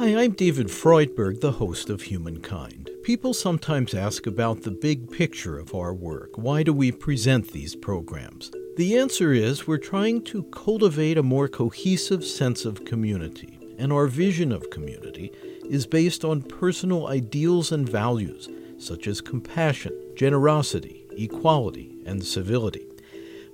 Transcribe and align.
Hi, 0.00 0.16
I'm 0.16 0.32
David 0.32 0.68
Freudberg, 0.68 1.42
the 1.42 1.52
host 1.52 1.90
of 1.90 2.00
Humankind. 2.00 2.88
People 3.02 3.34
sometimes 3.34 3.92
ask 3.92 4.26
about 4.26 4.62
the 4.62 4.70
big 4.70 5.10
picture 5.10 5.58
of 5.58 5.74
our 5.74 5.92
work. 5.92 6.38
Why 6.38 6.62
do 6.62 6.72
we 6.72 6.90
present 6.90 7.52
these 7.52 7.76
programs? 7.76 8.50
The 8.78 8.96
answer 8.96 9.34
is 9.34 9.66
we're 9.66 9.76
trying 9.76 10.22
to 10.22 10.44
cultivate 10.44 11.18
a 11.18 11.22
more 11.22 11.48
cohesive 11.48 12.24
sense 12.24 12.64
of 12.64 12.86
community, 12.86 13.58
and 13.76 13.92
our 13.92 14.06
vision 14.06 14.52
of 14.52 14.70
community 14.70 15.32
is 15.68 15.86
based 15.86 16.24
on 16.24 16.40
personal 16.40 17.08
ideals 17.08 17.70
and 17.70 17.86
values 17.86 18.48
such 18.78 19.06
as 19.06 19.20
compassion, 19.20 19.92
generosity, 20.16 21.04
equality, 21.10 21.94
and 22.06 22.24
civility. 22.24 22.86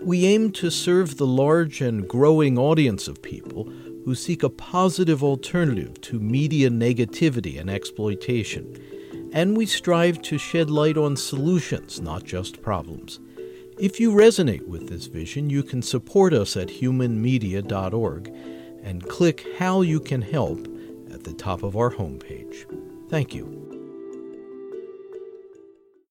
We 0.01 0.27
aim 0.27 0.53
to 0.53 0.71
serve 0.71 1.17
the 1.17 1.27
large 1.27 1.81
and 1.81 2.07
growing 2.07 2.57
audience 2.57 3.09
of 3.09 3.23
people 3.23 3.73
who 4.07 4.15
seek 4.15 4.45
a 4.45 4.49
positive 4.49 5.25
alternative 5.25 6.01
to 6.01 6.21
media 6.21 6.71
negativity 6.71 7.59
and 7.61 7.69
exploitation, 7.69 8.81
and 9.33 9.57
we 9.57 9.67
strive 9.67 10.23
to 10.23 10.39
shed 10.39 10.71
light 10.71 10.97
on 10.97 11.17
solutions, 11.17 12.01
not 12.01 12.23
just 12.23 12.63
problems. 12.63 13.19
If 13.81 13.99
you 13.99 14.13
resonate 14.13 14.65
with 14.69 14.89
this 14.89 15.07
vision, 15.07 15.51
you 15.51 15.65
can 15.65 15.83
support 15.83 16.33
us 16.33 16.57
at 16.57 16.69
humanmedia.org 16.69 18.29
and 18.85 19.09
click 19.09 19.45
How 19.59 19.81
You 19.81 19.99
Can 19.99 20.23
Help 20.23 20.69
at 21.13 21.25
the 21.25 21.35
top 21.35 21.65
of 21.65 21.77
our 21.77 21.91
homepage. 21.91 22.65
Thank 23.11 23.35
you. 23.35 23.57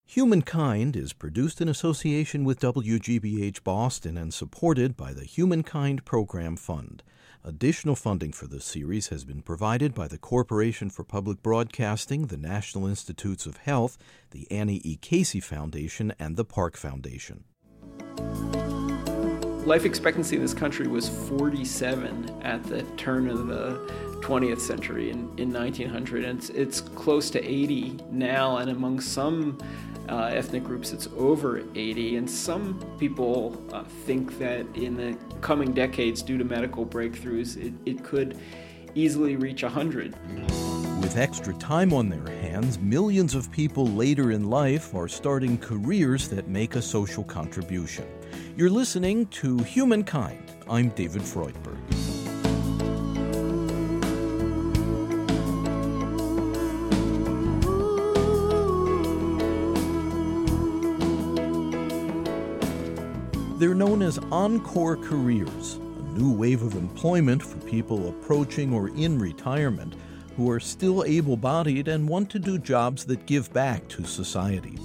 Humankind 0.06 0.98
is 0.98 1.14
produced 1.14 1.62
in 1.62 1.70
association 1.70 2.44
with 2.44 2.60
WGBH 2.60 3.64
Boston 3.64 4.18
and 4.18 4.34
supported 4.34 4.98
by 4.98 5.14
the 5.14 5.24
Humankind 5.24 6.04
Program 6.04 6.58
Fund. 6.58 7.02
Additional 7.48 7.96
funding 7.96 8.32
for 8.32 8.48
this 8.48 8.66
series 8.66 9.10
has 9.10 9.24
been 9.24 9.44
provided 9.44 9.94
by 9.94 10.08
the 10.08 10.18
Corporation 10.18 10.90
for 10.90 11.04
Public 11.04 11.44
Broadcasting, 11.44 12.26
the 12.26 12.38
National 12.38 12.88
Institutes 12.88 13.46
of 13.46 13.58
Health, 13.58 14.00
the 14.32 14.52
Annie 14.52 14.82
E. 14.84 14.96
Casey 14.96 15.40
Foundation, 15.40 16.12
and 16.18 16.38
the 16.38 16.44
Park 16.44 16.76
Foundation. 16.76 17.44
Life 19.64 19.86
expectancy 19.86 20.38
in 20.38 20.42
this 20.42 20.56
country 20.56 20.88
was 20.88 21.08
47 21.08 22.42
at 22.42 22.64
the 22.64 22.82
turn 22.98 23.30
of 23.30 23.46
the 23.46 23.76
20th 24.22 24.60
century 24.60 25.12
in, 25.12 25.32
in 25.38 25.54
1900, 25.54 26.24
and 26.24 26.40
it's, 26.40 26.50
it's 26.50 26.82
close 26.82 27.30
to 27.30 27.48
80 27.48 28.00
now, 28.10 28.58
and 28.58 28.72
among 28.72 29.00
some 29.00 29.60
uh, 30.10 30.26
ethnic 30.26 30.64
groups 30.64 30.92
it's 30.92 31.08
over 31.18 31.62
80 31.76 32.18
and 32.18 32.30
some 32.30 32.80
people 33.00 33.62
uh, 33.74 33.84
think 33.84 34.38
that 34.40 34.66
in 34.76 34.96
the 34.96 35.18
coming 35.42 35.74
decades 35.74 36.22
due 36.22 36.38
to 36.38 36.44
medical 36.44 36.86
breakthroughs 36.86 37.58
it, 37.58 37.74
it 37.86 38.04
could 38.04 38.40
easily 38.94 39.36
reach 39.36 39.64
100 39.64 40.16
with 41.02 41.18
extra 41.18 41.54
time 41.56 41.94
on 41.94 42.10
their 42.10 42.28
hands 42.42 42.80
millions 42.80 43.36
of 43.36 43.52
people 43.52 43.86
later 43.88 44.32
in 44.32 44.50
life 44.50 44.96
are 44.96 45.08
starting 45.08 45.58
careers 45.58 46.28
that 46.30 46.48
make 46.48 46.76
a 46.76 46.82
social 46.82 47.24
contribution. 47.24 48.08
You're 48.56 48.70
listening 48.70 49.28
to 49.28 49.58
humankind. 49.60 50.52
I'm 50.70 50.90
david 50.90 51.22
freudberg 51.22 52.05
They're 63.58 63.74
known 63.74 64.02
as 64.02 64.20
Encore 64.34 64.98
Careers, 64.98 65.76
a 65.76 66.20
new 66.20 66.34
wave 66.34 66.62
of 66.62 66.76
employment 66.76 67.42
for 67.42 67.58
people 67.60 68.10
approaching 68.10 68.74
or 68.74 68.90
in 68.90 69.18
retirement 69.18 69.96
who 70.36 70.52
are 70.52 70.60
still 70.60 71.06
able 71.06 71.38
bodied 71.38 71.88
and 71.88 72.10
want 72.10 72.30
to 72.32 72.40
do 72.40 72.58
jobs 72.58 73.06
that 73.06 73.26
give 73.26 73.54
back 73.54 73.88
to 73.88 74.04
society. 74.04 74.78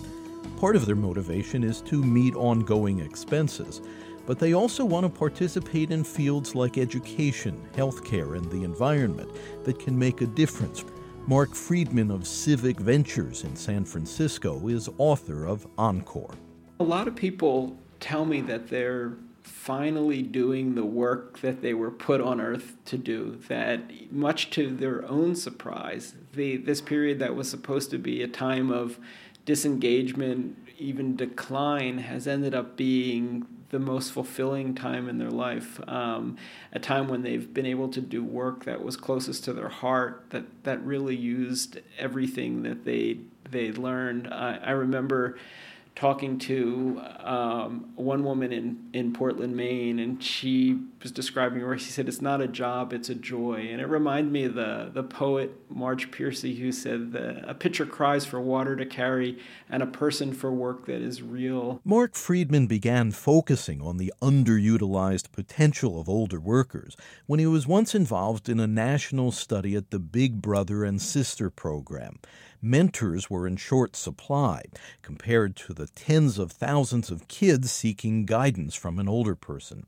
Part 0.60 0.76
of 0.76 0.86
their 0.86 0.94
motivation 0.94 1.64
is 1.64 1.80
to 1.80 2.00
meet 2.04 2.36
ongoing 2.36 3.00
expenses, 3.00 3.80
but 4.24 4.38
they 4.38 4.52
also 4.52 4.84
want 4.84 5.04
to 5.04 5.18
participate 5.18 5.90
in 5.90 6.04
fields 6.04 6.54
like 6.54 6.78
education, 6.78 7.60
healthcare, 7.74 8.36
and 8.36 8.48
the 8.52 8.62
environment 8.62 9.32
that 9.64 9.80
can 9.80 9.98
make 9.98 10.20
a 10.20 10.26
difference. 10.26 10.84
Marc 11.26 11.56
Freedman 11.56 12.12
of 12.12 12.24
Civic 12.24 12.78
Ventures 12.78 13.42
in 13.42 13.56
San 13.56 13.84
Francisco 13.84 14.68
is 14.68 14.88
author 14.96 15.44
of 15.44 15.66
Encore. 15.76 16.34
A 16.78 16.84
lot 16.84 17.08
of 17.08 17.16
people 17.16 17.76
tell 18.00 18.24
me 18.24 18.40
that 18.40 18.68
they're 18.68 19.12
finally 19.42 20.22
doing 20.22 20.74
the 20.74 20.84
work 20.84 21.40
that 21.40 21.62
they 21.62 21.74
were 21.74 21.90
put 21.90 22.20
on 22.20 22.40
earth 22.40 22.76
to 22.84 22.96
do 22.96 23.38
that 23.48 23.80
much 24.12 24.50
to 24.50 24.70
their 24.70 25.06
own 25.06 25.34
surprise 25.34 26.14
the 26.34 26.56
this 26.58 26.80
period 26.80 27.18
that 27.18 27.34
was 27.34 27.48
supposed 27.48 27.90
to 27.90 27.98
be 27.98 28.22
a 28.22 28.28
time 28.28 28.70
of 28.70 28.98
disengagement 29.44 30.56
even 30.78 31.14
decline 31.14 31.98
has 31.98 32.26
ended 32.26 32.54
up 32.54 32.76
being 32.76 33.46
the 33.70 33.78
most 33.78 34.12
fulfilling 34.12 34.74
time 34.74 35.08
in 35.08 35.18
their 35.18 35.30
life. 35.30 35.80
Um, 35.88 36.36
a 36.72 36.78
time 36.78 37.08
when 37.08 37.22
they've 37.22 37.52
been 37.52 37.66
able 37.66 37.88
to 37.90 38.00
do 38.00 38.24
work 38.24 38.64
that 38.64 38.82
was 38.82 38.96
closest 38.96 39.44
to 39.44 39.52
their 39.52 39.68
heart 39.68 40.26
that 40.30 40.64
that 40.64 40.84
really 40.84 41.16
used 41.16 41.78
everything 41.98 42.62
that 42.64 42.84
they 42.84 43.18
they 43.48 43.72
learned. 43.72 44.26
I, 44.28 44.58
I 44.62 44.70
remember 44.72 45.38
talking 46.00 46.38
to 46.38 46.98
um, 47.18 47.90
one 47.94 48.24
woman 48.24 48.54
in, 48.54 48.88
in 48.94 49.12
Portland, 49.12 49.54
Maine, 49.54 49.98
and 49.98 50.24
she 50.24 50.80
was 51.02 51.12
describing 51.12 51.62
where 51.62 51.76
She 51.76 51.90
said, 51.90 52.08
"It's 52.08 52.22
not 52.22 52.40
a 52.40 52.48
job; 52.48 52.94
it's 52.94 53.10
a 53.10 53.14
joy." 53.14 53.68
And 53.70 53.82
it 53.82 53.86
reminded 53.86 54.32
me 54.32 54.44
of 54.44 54.54
the 54.54 54.90
the 54.92 55.02
poet 55.02 55.54
Marge 55.68 56.10
Piercy, 56.10 56.54
who 56.56 56.72
said, 56.72 57.14
"A 57.46 57.54
pitcher 57.54 57.84
cries 57.84 58.24
for 58.24 58.40
water 58.40 58.76
to 58.76 58.86
carry, 58.86 59.38
and 59.68 59.82
a 59.82 59.86
person 59.86 60.32
for 60.32 60.50
work 60.50 60.86
that 60.86 61.02
is 61.02 61.22
real." 61.22 61.82
Marc 61.84 62.14
Freedman 62.14 62.66
began 62.66 63.12
focusing 63.12 63.82
on 63.82 63.98
the 63.98 64.12
underutilized 64.22 65.30
potential 65.32 66.00
of 66.00 66.08
older 66.08 66.40
workers 66.40 66.96
when 67.26 67.40
he 67.40 67.46
was 67.46 67.66
once 67.66 67.94
involved 67.94 68.48
in 68.48 68.58
a 68.58 68.66
national 68.66 69.32
study 69.32 69.76
at 69.76 69.90
the 69.90 69.98
Big 69.98 70.40
Brother 70.40 70.82
and 70.82 71.02
Sister 71.02 71.50
program 71.50 72.18
mentors 72.62 73.30
were 73.30 73.46
in 73.46 73.56
short 73.56 73.96
supply 73.96 74.62
compared 75.02 75.56
to 75.56 75.72
the 75.72 75.86
tens 75.86 76.38
of 76.38 76.52
thousands 76.52 77.10
of 77.10 77.28
kids 77.28 77.70
seeking 77.72 78.26
guidance 78.26 78.74
from 78.74 78.98
an 78.98 79.08
older 79.08 79.34
person. 79.34 79.86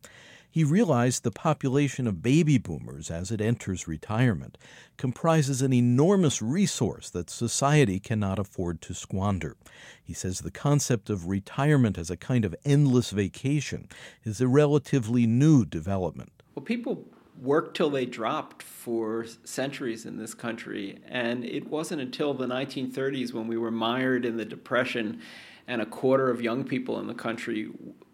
He 0.53 0.65
realized 0.65 1.23
the 1.23 1.31
population 1.31 2.07
of 2.07 2.23
baby 2.23 2.59
boomers 2.59 3.11
as 3.11 3.31
it 3.31 3.41
enters 3.41 3.89
retirement 3.89 4.59
comprises 4.99 5.63
an 5.63 5.73
enormous 5.73 6.43
resource 6.43 7.09
that 7.09 7.31
society 7.31 7.99
cannot 7.99 8.39
afford 8.39 8.83
to 8.83 8.93
squander. 8.93 9.57
He 10.05 10.13
says 10.13 10.41
the 10.41 10.51
concept 10.51 11.09
of 11.09 11.27
retirement 11.27 11.97
as 11.97 12.11
a 12.11 12.19
kind 12.19 12.45
of 12.45 12.55
endless 12.67 13.13
vacation 13.13 13.89
is 14.25 14.43
a 14.43 14.47
relatively 14.47 15.27
new 15.27 15.65
development. 15.65 16.43
Well, 16.55 16.65
people 16.67 17.07
worked 17.41 17.77
till 17.77 17.91
they 17.91 18.07
dropped 18.07 18.63
for 18.63 19.27
centuries 19.45 20.07
in 20.07 20.17
this 20.17 20.35
country. 20.35 20.99
And 21.09 21.45
it 21.45 21.69
wasn't 21.69 22.03
until 22.03 22.35
the 22.35 22.47
1930s 22.47 23.33
when 23.33 23.47
we 23.47 23.57
were 23.57 23.71
mired 23.71 24.25
in 24.25 24.37
the 24.37 24.45
Depression 24.45 25.21
and 25.67 25.81
a 25.81 25.87
quarter 25.87 26.31
of 26.31 26.43
young 26.43 26.65
people 26.65 26.99
in 26.99 27.07
the 27.07 27.15
country 27.15 27.71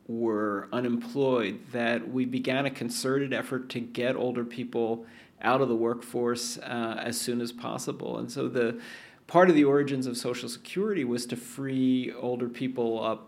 were 0.07 0.69
unemployed 0.73 1.61
that 1.73 2.11
we 2.11 2.25
began 2.25 2.65
a 2.67 2.71
concerted 2.71 3.33
effort 3.33 3.69
to 3.69 3.81
get 3.81 4.17
older 4.17 4.45
people 4.45 5.05
out 5.43 5.61
of 5.61 5.69
the 5.69 5.77
workforce 5.77 6.59
uh, 6.59 6.97
as 6.99 7.21
soon 7.21 7.41
as 7.41 7.53
possible. 7.53 8.19
And 8.19 8.31
so 8.31 8.49
the 8.49 8.81
part 9.27 9.51
of 9.51 9.55
the 9.55 9.65
origins 9.65 10.07
of 10.07 10.17
Social 10.17 10.49
Security 10.49 11.05
was 11.05 11.27
to 11.27 11.37
free 11.37 12.13
older 12.13 12.49
people 12.49 13.05
up 13.05 13.28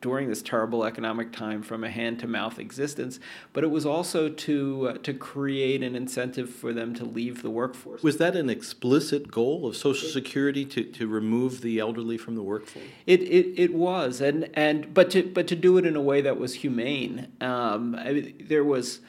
during 0.00 0.28
this 0.28 0.42
terrible 0.42 0.84
economic 0.84 1.32
time 1.32 1.62
from 1.62 1.84
a 1.84 1.90
hand 1.90 2.18
to 2.20 2.26
mouth 2.26 2.58
existence, 2.58 3.18
but 3.52 3.64
it 3.64 3.70
was 3.70 3.86
also 3.86 4.28
to 4.28 4.88
uh, 4.88 4.98
to 4.98 5.14
create 5.14 5.82
an 5.82 5.94
incentive 5.96 6.50
for 6.50 6.72
them 6.72 6.94
to 6.94 7.04
leave 7.04 7.42
the 7.42 7.50
workforce. 7.50 8.02
Was 8.02 8.18
that 8.18 8.36
an 8.36 8.50
explicit 8.50 9.30
goal 9.30 9.66
of 9.66 9.76
Social 9.76 10.08
Security 10.08 10.64
to, 10.66 10.84
to 10.84 11.06
remove 11.06 11.60
the 11.60 11.78
elderly 11.78 12.18
from 12.18 12.34
the 12.34 12.42
workforce? 12.42 12.84
It, 13.06 13.22
it 13.22 13.54
it 13.56 13.74
was, 13.74 14.20
and 14.20 14.50
and 14.54 14.92
but 14.92 15.10
to 15.10 15.22
but 15.22 15.46
to 15.48 15.56
do 15.56 15.78
it 15.78 15.86
in 15.86 15.96
a 15.96 16.02
way 16.02 16.20
that 16.20 16.38
was 16.38 16.54
humane. 16.54 17.32
Um, 17.40 17.94
I 17.94 18.12
mean, 18.12 18.44
there 18.48 18.64
was. 18.64 19.00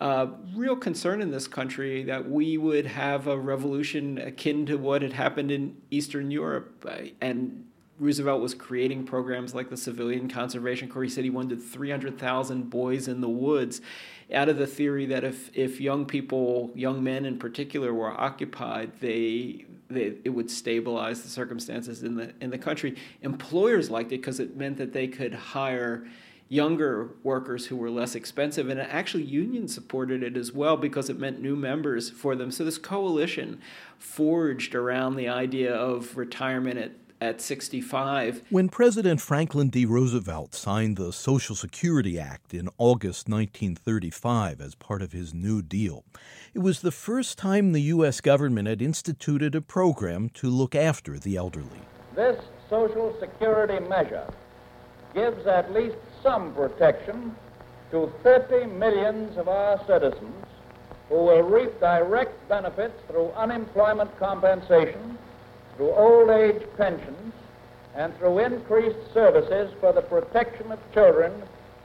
Uh, 0.00 0.26
real 0.56 0.74
concern 0.74 1.22
in 1.22 1.30
this 1.30 1.46
country 1.46 2.02
that 2.02 2.28
we 2.28 2.58
would 2.58 2.84
have 2.84 3.28
a 3.28 3.38
revolution 3.38 4.18
akin 4.18 4.66
to 4.66 4.74
what 4.74 5.02
had 5.02 5.12
happened 5.12 5.52
in 5.52 5.76
Eastern 5.88 6.32
Europe, 6.32 6.84
uh, 6.86 7.04
and 7.20 7.64
Roosevelt 7.98 8.40
was 8.40 8.54
creating 8.54 9.04
programs 9.04 9.54
like 9.54 9.70
the 9.70 9.76
Civilian 9.76 10.28
Conservation 10.28 10.88
Corps. 10.88 11.04
He 11.04 11.08
said 11.08 11.22
he 11.22 11.30
wanted 11.30 11.62
300,000 11.62 12.68
boys 12.68 13.06
in 13.06 13.20
the 13.20 13.28
woods 13.28 13.80
out 14.32 14.48
of 14.48 14.56
the 14.56 14.66
theory 14.66 15.06
that 15.06 15.22
if, 15.22 15.56
if 15.56 15.80
young 15.80 16.04
people, 16.04 16.72
young 16.74 17.04
men 17.04 17.24
in 17.24 17.38
particular, 17.38 17.94
were 17.94 18.10
occupied, 18.10 18.92
they, 19.00 19.64
they, 19.88 20.14
it 20.24 20.30
would 20.30 20.50
stabilize 20.50 21.22
the 21.22 21.28
circumstances 21.28 22.02
in 22.02 22.16
the, 22.16 22.32
in 22.40 22.50
the 22.50 22.58
country. 22.58 22.96
Employers 23.22 23.90
liked 23.90 24.10
it 24.10 24.20
because 24.20 24.40
it 24.40 24.56
meant 24.56 24.76
that 24.78 24.92
they 24.92 25.06
could 25.06 25.34
hire 25.34 26.04
younger 26.48 27.10
workers 27.22 27.66
who 27.66 27.76
were 27.76 27.90
less 27.90 28.14
expensive. 28.14 28.68
And 28.68 28.80
actually, 28.80 29.24
unions 29.24 29.72
supported 29.72 30.22
it 30.22 30.36
as 30.36 30.52
well 30.52 30.76
because 30.76 31.08
it 31.08 31.18
meant 31.18 31.40
new 31.40 31.56
members 31.56 32.10
for 32.10 32.34
them. 32.34 32.50
So 32.50 32.64
this 32.64 32.78
coalition 32.78 33.60
forged 33.98 34.74
around 34.74 35.16
the 35.16 35.28
idea 35.28 35.74
of 35.74 36.16
retirement 36.16 36.78
at 36.78 36.92
at 37.24 37.40
65. 37.40 38.42
When 38.50 38.68
President 38.68 39.18
Franklin 39.18 39.70
D. 39.70 39.86
Roosevelt 39.86 40.54
signed 40.54 40.98
the 40.98 41.10
Social 41.10 41.56
Security 41.56 42.18
Act 42.20 42.52
in 42.52 42.68
August 42.76 43.28
1935 43.30 44.60
as 44.60 44.74
part 44.74 45.00
of 45.00 45.12
his 45.12 45.32
New 45.32 45.62
Deal, 45.62 46.04
it 46.52 46.58
was 46.58 46.82
the 46.82 46.90
first 46.90 47.38
time 47.38 47.72
the 47.72 47.80
U.S. 47.96 48.20
government 48.20 48.68
had 48.68 48.82
instituted 48.82 49.54
a 49.54 49.62
program 49.62 50.28
to 50.34 50.50
look 50.50 50.74
after 50.74 51.18
the 51.18 51.36
elderly. 51.36 51.80
This 52.14 52.44
Social 52.68 53.16
Security 53.18 53.80
measure 53.88 54.30
gives 55.14 55.46
at 55.46 55.72
least 55.72 55.96
some 56.22 56.52
protection 56.52 57.34
to 57.90 58.12
30 58.22 58.66
millions 58.66 59.38
of 59.38 59.48
our 59.48 59.82
citizens 59.86 60.44
who 61.08 61.16
will 61.16 61.42
reap 61.42 61.80
direct 61.80 62.48
benefits 62.50 63.00
through 63.08 63.30
unemployment 63.30 64.14
compensation 64.18 65.16
through 65.76 65.92
old 65.92 66.30
age 66.30 66.62
pensions, 66.76 67.32
and 67.94 68.16
through 68.18 68.38
increased 68.40 69.12
services 69.12 69.72
for 69.80 69.92
the 69.92 70.02
protection 70.02 70.72
of 70.72 70.78
children 70.92 71.32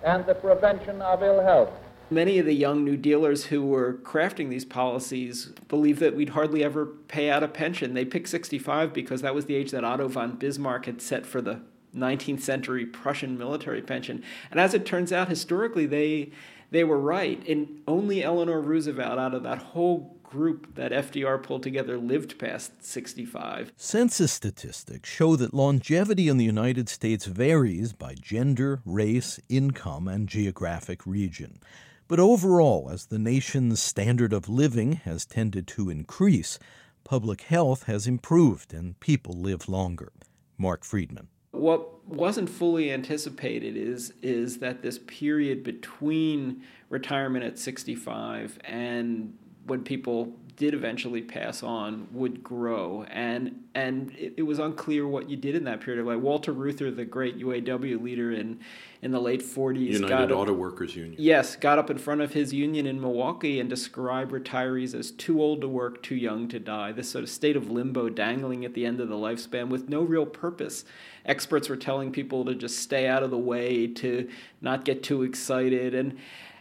and 0.04 0.26
the 0.26 0.34
prevention 0.34 1.02
of 1.02 1.22
ill 1.24 1.42
health. 1.42 1.72
Many 2.12 2.40
of 2.40 2.48
the 2.48 2.56
young 2.56 2.84
New 2.84 2.98
Dealers 2.98 3.46
who 3.46 3.64
were 3.64 3.94
crafting 3.94 4.50
these 4.50 4.66
policies 4.66 5.52
believed 5.68 6.00
that 6.00 6.16
we'd 6.16 6.30
hardly 6.30 6.64
ever 6.64 6.88
pay 6.88 7.30
out 7.30 7.44
a 7.44 7.48
pension. 7.48 7.94
They 7.94 8.06
picked 8.06 8.30
65 8.30 8.94
because 8.94 9.22
that 9.22 9.36
was 9.36 9.46
the 9.46 9.54
age 9.54 9.70
that 9.72 9.84
Otto 9.84 10.08
von 10.08 10.36
Bismarck 10.36 10.88
had 10.88 11.02
set 11.04 11.28
for 11.28 11.40
the 11.40 11.62
19th 11.96 12.42
century 12.42 12.86
Prussian 12.86 13.38
military 13.38 13.84
pension. 13.84 14.24
And 14.50 14.60
as 14.60 14.74
it 14.74 14.88
turns 14.88 15.14
out, 15.14 15.30
historically, 15.30 15.86
they, 15.86 16.32
they 16.72 16.84
were 16.84 17.00
right. 17.00 17.48
And 17.48 17.82
only 17.88 18.24
Eleanor 18.24 18.60
Roosevelt, 18.60 19.20
out 19.20 19.36
of 19.36 19.44
that 19.44 19.60
whole 19.60 20.18
group 20.30 20.76
that 20.76 20.92
FDR 20.92 21.42
pulled 21.42 21.64
together 21.64 21.98
lived 21.98 22.38
past 22.38 22.84
65. 22.86 23.72
Census 23.76 24.32
statistics 24.32 25.10
show 25.10 25.36
that 25.36 25.54
longevity 25.56 26.28
in 26.28 26.38
the 26.38 26.46
United 26.46 26.88
States 26.88 27.26
varies 27.26 27.94
by 27.94 28.14
gender, 28.14 28.82
race, 28.86 29.40
income, 29.50 30.08
and 30.08 30.30
geographic 30.30 31.06
region. 31.08 31.60
But 32.08 32.20
overall, 32.20 32.90
as 32.92 33.08
the 33.08 33.18
nation's 33.18 33.82
standard 33.82 34.32
of 34.32 34.48
living 34.48 34.94
has 34.94 35.26
tended 35.26 35.68
to 35.70 35.90
increase, 35.90 36.60
public 37.04 37.42
health 37.42 37.84
has 37.84 38.06
improved 38.06 38.72
and 38.72 39.00
people 39.00 39.34
live 39.34 39.68
longer. 39.68 40.12
Marc 40.60 40.84
Freedman. 40.84 41.28
What 41.52 42.08
wasn't 42.08 42.50
fully 42.50 42.92
anticipated 42.92 43.76
is 43.76 44.14
is 44.22 44.60
that 44.60 44.84
this 44.84 45.00
period 45.00 45.64
between 45.64 46.62
retirement 46.90 47.44
at 47.46 47.58
65 47.58 48.60
and 48.64 49.34
when 49.70 49.84
people 49.84 50.34
did 50.60 50.74
eventually 50.74 51.22
pass 51.22 51.64
on 51.64 52.06
would 52.12 52.44
grow. 52.44 53.06
And 53.10 53.64
and 53.74 54.12
it, 54.18 54.34
it, 54.36 54.42
was 54.42 54.60
unclear 54.60 55.08
what 55.08 55.30
you 55.30 55.38
did 55.38 55.56
in 55.56 55.64
that 55.64 55.80
period 55.80 56.06
like 56.06 56.20
Walter 56.20 56.52
Reuther 56.52 56.92
the 56.92 57.06
great 57.06 57.40
UAW 57.40 58.02
leader 58.02 58.34
in 58.34 58.60
in 59.02 59.12
the 59.12 59.22
late 59.22 59.42
40s 59.42 59.92
United 59.92 60.34
Auto 60.34 60.52
Workers 60.52 60.98
Union. 60.98 61.16
Yes 61.18 61.56
got 61.56 61.80
up 61.80 61.90
in 61.90 61.98
front 61.98 62.20
of 62.20 62.34
his 62.34 62.52
union 62.52 62.86
in 62.86 63.00
Milwaukee 63.00 63.62
and 63.62 63.70
described 63.70 64.34
retirees 64.34 64.94
as 64.94 65.12
too 65.12 65.42
old 65.42 65.62
to 65.62 65.70
work 65.70 66.04
too 66.04 66.16
young 66.16 66.50
to 66.50 66.60
die. 66.60 66.92
This 66.92 67.10
sort 67.10 67.24
of 67.24 67.30
state 67.30 67.56
of 67.56 67.72
limbo 67.72 68.10
dangling 68.10 68.66
at 68.66 68.74
the 68.74 68.86
end 68.86 69.00
of 69.00 69.08
the 69.08 69.16
lifespan 69.16 69.70
with 69.70 69.88
no 69.88 70.02
real 70.02 70.26
purpose. 70.26 70.84
Experts 71.26 71.70
were 71.70 71.78
telling 71.78 72.12
people 72.12 72.44
to 72.44 72.54
just 72.54 72.80
stay 72.80 73.08
out 73.08 73.24
of 73.24 73.32
the 73.32 73.38
way 73.38 73.88
to 73.88 74.30
not 74.60 74.84
get 74.84 75.04
too 75.04 75.24
excited. 75.24 75.96
And 75.96 76.18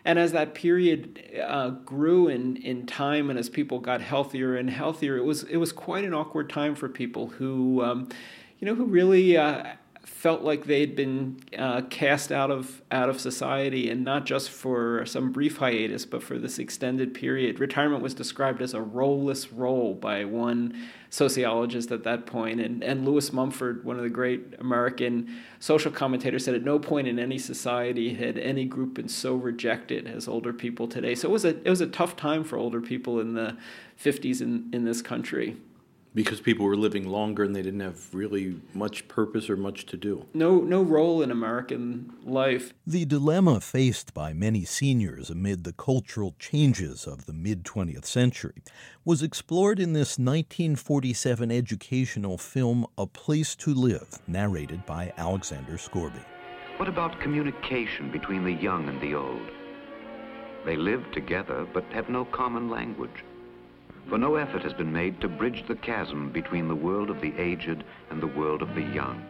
and 0.08 0.18
as 0.18 0.32
that 0.32 0.54
period 0.54 1.22
uh, 1.46 1.68
grew 1.68 2.28
in, 2.28 2.56
in 2.56 2.86
time 2.86 3.28
and 3.28 3.38
as 3.38 3.50
people 3.50 3.78
got 3.78 4.00
healthier 4.00 4.56
and 4.56 4.70
healthier, 4.70 5.18
it 5.18 5.24
was 5.24 5.42
it 5.42 5.58
was 5.58 5.70
quite 5.70 6.02
an 6.02 6.14
awkward 6.14 6.48
time 6.48 6.74
for 6.74 6.88
people 6.88 7.26
who, 7.26 7.84
um, 7.84 8.08
you 8.58 8.64
know, 8.64 8.74
who 8.74 8.86
really 8.86 9.36
uh, 9.36 9.74
felt 10.08 10.42
like 10.42 10.64
they'd 10.64 10.96
been 10.96 11.38
uh, 11.56 11.82
cast 11.90 12.32
out 12.32 12.50
of 12.50 12.82
out 12.90 13.08
of 13.08 13.20
society, 13.20 13.88
and 13.88 14.04
not 14.04 14.26
just 14.26 14.50
for 14.50 15.06
some 15.06 15.30
brief 15.30 15.58
hiatus, 15.58 16.04
but 16.04 16.22
for 16.22 16.38
this 16.38 16.58
extended 16.58 17.14
period. 17.14 17.60
Retirement 17.60 18.02
was 18.02 18.14
described 18.14 18.60
as 18.60 18.74
a 18.74 18.80
roleless 18.80 19.52
role 19.52 19.94
by 19.94 20.24
one 20.24 20.76
sociologist 21.10 21.92
at 21.92 22.02
that 22.02 22.26
point, 22.26 22.60
and 22.60 22.82
and 22.82 23.04
Lewis 23.04 23.32
Mumford, 23.32 23.84
one 23.84 23.96
of 23.96 24.02
the 24.02 24.10
great 24.10 24.54
American 24.58 25.32
social 25.60 25.92
commentators, 25.92 26.44
said 26.44 26.54
at 26.54 26.64
no 26.64 26.78
point 26.78 27.06
in 27.06 27.18
any 27.18 27.38
society 27.38 28.14
had 28.14 28.38
any 28.38 28.64
group 28.64 28.94
been 28.94 29.08
so 29.08 29.36
rejected 29.36 30.08
as 30.08 30.26
older 30.26 30.52
people 30.52 30.88
today. 30.88 31.14
So 31.14 31.28
it 31.28 31.32
was 31.32 31.44
a 31.44 31.50
it 31.64 31.70
was 31.70 31.80
a 31.80 31.86
tough 31.86 32.16
time 32.16 32.42
for 32.42 32.56
older 32.56 32.80
people 32.80 33.20
in 33.20 33.34
the 33.34 33.56
50s 34.02 34.40
in 34.40 34.70
in 34.72 34.84
this 34.84 35.00
country 35.00 35.56
because 36.18 36.40
people 36.40 36.66
were 36.66 36.74
living 36.74 37.06
longer 37.06 37.44
and 37.44 37.54
they 37.54 37.62
didn't 37.62 37.78
have 37.78 38.12
really 38.12 38.60
much 38.74 39.06
purpose 39.06 39.48
or 39.48 39.56
much 39.56 39.86
to 39.86 39.96
do. 39.96 40.26
No, 40.34 40.58
no 40.58 40.82
role 40.82 41.22
in 41.22 41.30
American 41.30 42.12
life. 42.24 42.74
The 42.84 43.04
dilemma 43.04 43.60
faced 43.60 44.14
by 44.14 44.32
many 44.32 44.64
seniors 44.64 45.30
amid 45.30 45.62
the 45.62 45.72
cultural 45.72 46.34
changes 46.40 47.06
of 47.06 47.26
the 47.26 47.32
mid 47.32 47.62
20th 47.62 48.04
century 48.04 48.64
was 49.04 49.22
explored 49.22 49.78
in 49.78 49.92
this 49.92 50.18
1947 50.18 51.52
educational 51.52 52.36
film 52.36 52.84
A 52.98 53.06
Place 53.06 53.54
to 53.54 53.72
Live, 53.72 54.18
narrated 54.26 54.84
by 54.86 55.12
Alexander 55.18 55.78
Scourby. 55.78 56.18
What 56.78 56.88
about 56.88 57.20
communication 57.20 58.10
between 58.10 58.42
the 58.42 58.54
young 58.54 58.88
and 58.88 59.00
the 59.00 59.14
old? 59.14 59.52
They 60.64 60.74
live 60.74 61.12
together 61.12 61.64
but 61.72 61.84
have 61.92 62.08
no 62.08 62.24
common 62.24 62.68
language 62.68 63.22
for 64.08 64.18
no 64.18 64.36
effort 64.36 64.62
has 64.62 64.72
been 64.72 64.92
made 64.92 65.20
to 65.20 65.28
bridge 65.28 65.64
the 65.68 65.74
chasm 65.76 66.30
between 66.30 66.68
the 66.68 66.74
world 66.74 67.10
of 67.10 67.20
the 67.20 67.34
aged 67.38 67.84
and 68.10 68.22
the 68.22 68.26
world 68.26 68.62
of 68.62 68.74
the 68.74 68.82
young. 68.82 69.22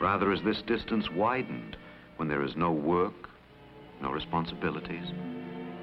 Rather, 0.00 0.32
is 0.32 0.42
this 0.42 0.60
distance 0.62 1.10
widened 1.10 1.76
when 2.16 2.28
there 2.28 2.42
is 2.42 2.54
no 2.54 2.70
work, 2.70 3.30
no 4.02 4.10
responsibilities, 4.10 5.06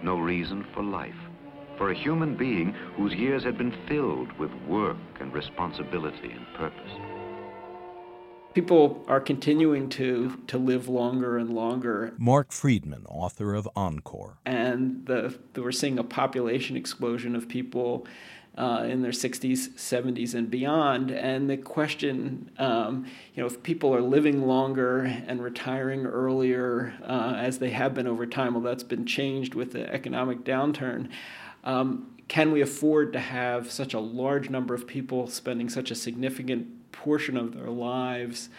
no 0.03 0.17
reason 0.17 0.65
for 0.73 0.83
life, 0.83 1.15
for 1.77 1.89
a 1.89 1.97
human 1.97 2.35
being 2.35 2.73
whose 2.95 3.13
years 3.13 3.43
had 3.43 3.57
been 3.57 3.75
filled 3.87 4.31
with 4.33 4.51
work 4.67 4.97
and 5.19 5.33
responsibility 5.33 6.31
and 6.31 6.45
purpose 6.55 6.91
people 8.53 9.03
are 9.07 9.19
continuing 9.19 9.89
to 9.89 10.41
to 10.47 10.57
live 10.57 10.87
longer 10.87 11.37
and 11.37 11.49
longer. 11.49 12.13
Marc 12.17 12.51
Freedman, 12.51 13.05
author 13.07 13.53
of 13.53 13.67
Encore, 13.75 14.37
and 14.45 15.05
the, 15.05 15.37
the 15.53 15.61
we're 15.61 15.71
seeing 15.71 15.99
a 15.99 16.03
population 16.03 16.77
explosion 16.77 17.35
of 17.35 17.47
people. 17.47 18.07
Uh, 18.55 18.83
in 18.87 19.01
their 19.01 19.11
60s, 19.11 19.69
70s, 19.69 20.35
and 20.35 20.51
beyond. 20.51 21.09
And 21.09 21.49
the 21.49 21.57
question, 21.57 22.51
um, 22.59 23.07
you 23.33 23.41
know, 23.41 23.47
if 23.47 23.63
people 23.63 23.95
are 23.95 24.01
living 24.01 24.45
longer 24.45 24.99
and 25.01 25.41
retiring 25.41 26.05
earlier, 26.05 26.93
uh, 27.01 27.33
as 27.35 27.57
they 27.57 27.71
have 27.71 27.95
been 27.95 28.05
over 28.05 28.27
time, 28.27 28.53
well, 28.53 28.61
that's 28.61 28.83
been 28.83 29.07
changed 29.07 29.55
with 29.55 29.71
the 29.71 29.91
economic 29.91 30.43
downturn. 30.43 31.09
Um, 31.63 32.13
can 32.27 32.51
we 32.51 32.61
afford 32.61 33.11
to 33.13 33.19
have 33.19 33.71
such 33.71 33.95
a 33.95 33.99
large 33.99 34.51
number 34.51 34.75
of 34.75 34.85
people 34.85 35.25
spending 35.25 35.67
such 35.67 35.89
a 35.89 35.95
significant 35.95 36.67
portion 36.93 37.35
of 37.35 37.53
their 37.53 37.69
lives 37.69 38.49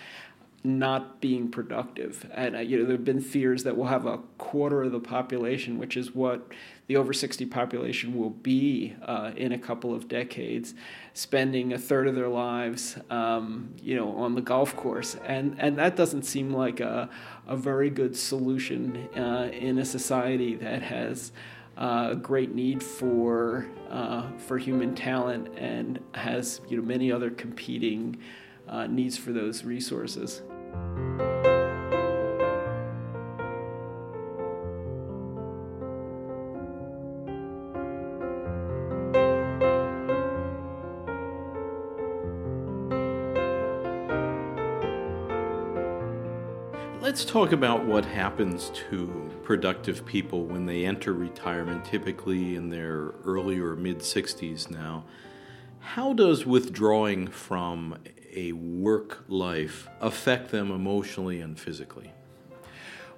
not 0.67 1.21
being 1.21 1.51
productive. 1.51 2.27
And 2.33 2.57
uh, 2.57 2.61
you 2.61 2.79
know, 2.79 2.85
there 2.85 2.97
have 2.97 3.05
been 3.05 3.21
fears 3.21 3.65
that 3.65 3.77
we'll 3.77 3.89
have 3.89 4.07
a 4.07 4.19
quarter 4.39 4.83
of 4.83 4.93
the 4.93 5.01
population, 5.01 5.79
which 5.79 5.95
is 5.95 6.15
what 6.15 6.49
the 6.87 6.97
over 6.97 7.13
60 7.13 7.45
population 7.47 8.17
will 8.19 8.31
be 8.31 8.95
uh, 9.03 9.33
in 9.37 9.53
a 9.53 9.59
couple 9.59 9.95
of 9.95 10.09
decades, 10.09 10.75
spending 11.13 11.75
a 11.75 11.79
third 11.79 12.09
of 12.09 12.15
their 12.15 12.29
lives, 12.29 12.97
um, 13.11 13.75
you 13.83 13.95
know, 13.95 14.17
on 14.17 14.35
the 14.35 14.41
golf 14.41 14.75
course. 14.75 15.17
And, 15.27 15.55
and 15.59 15.79
that 15.79 15.97
doesn't 15.97 16.25
seem 16.25 16.53
like 16.53 16.81
a, 16.81 17.11
a 17.47 17.57
very 17.57 17.91
good 17.91 18.17
solution 18.17 19.09
uh, 19.17 19.51
in 19.53 19.79
a 19.79 19.85
society 19.85 20.55
that 20.57 20.83
has 20.83 21.31
uh, 21.77 22.11
a 22.13 22.17
great 22.17 22.55
need 22.55 22.83
for 22.83 23.67
uh, 23.91 24.31
for 24.39 24.59
human 24.59 24.95
talent 24.95 25.49
and 25.57 26.01
has 26.15 26.61
you 26.69 26.77
know 26.77 26.83
many 26.83 27.11
other 27.11 27.31
competing 27.31 28.17
uh, 28.69 28.87
needs 28.87 29.17
for 29.17 29.33
those 29.33 29.65
resources. 29.65 30.43
Let's 47.15 47.25
talk 47.25 47.53
about 47.53 47.85
what 47.85 48.05
happens 48.05 48.73
to 48.91 49.31
productive 49.45 50.05
people 50.05 50.47
when 50.47 50.67
they 50.67 50.85
enter 50.85 51.13
retirement, 51.13 51.85
typically 51.85 52.57
in 52.57 52.71
their 52.71 53.13
early 53.25 53.61
or 53.61 53.77
mid 53.77 53.99
60s 54.01 54.69
now. 54.69 55.05
How 55.79 56.13
does 56.13 56.45
withdrawing 56.45 57.29
from 57.29 57.99
a 58.35 58.51
work 58.51 59.27
life 59.29 59.87
affect 60.01 60.51
them 60.51 60.73
emotionally 60.73 61.41
and 61.41 61.57
physically? 61.57 62.11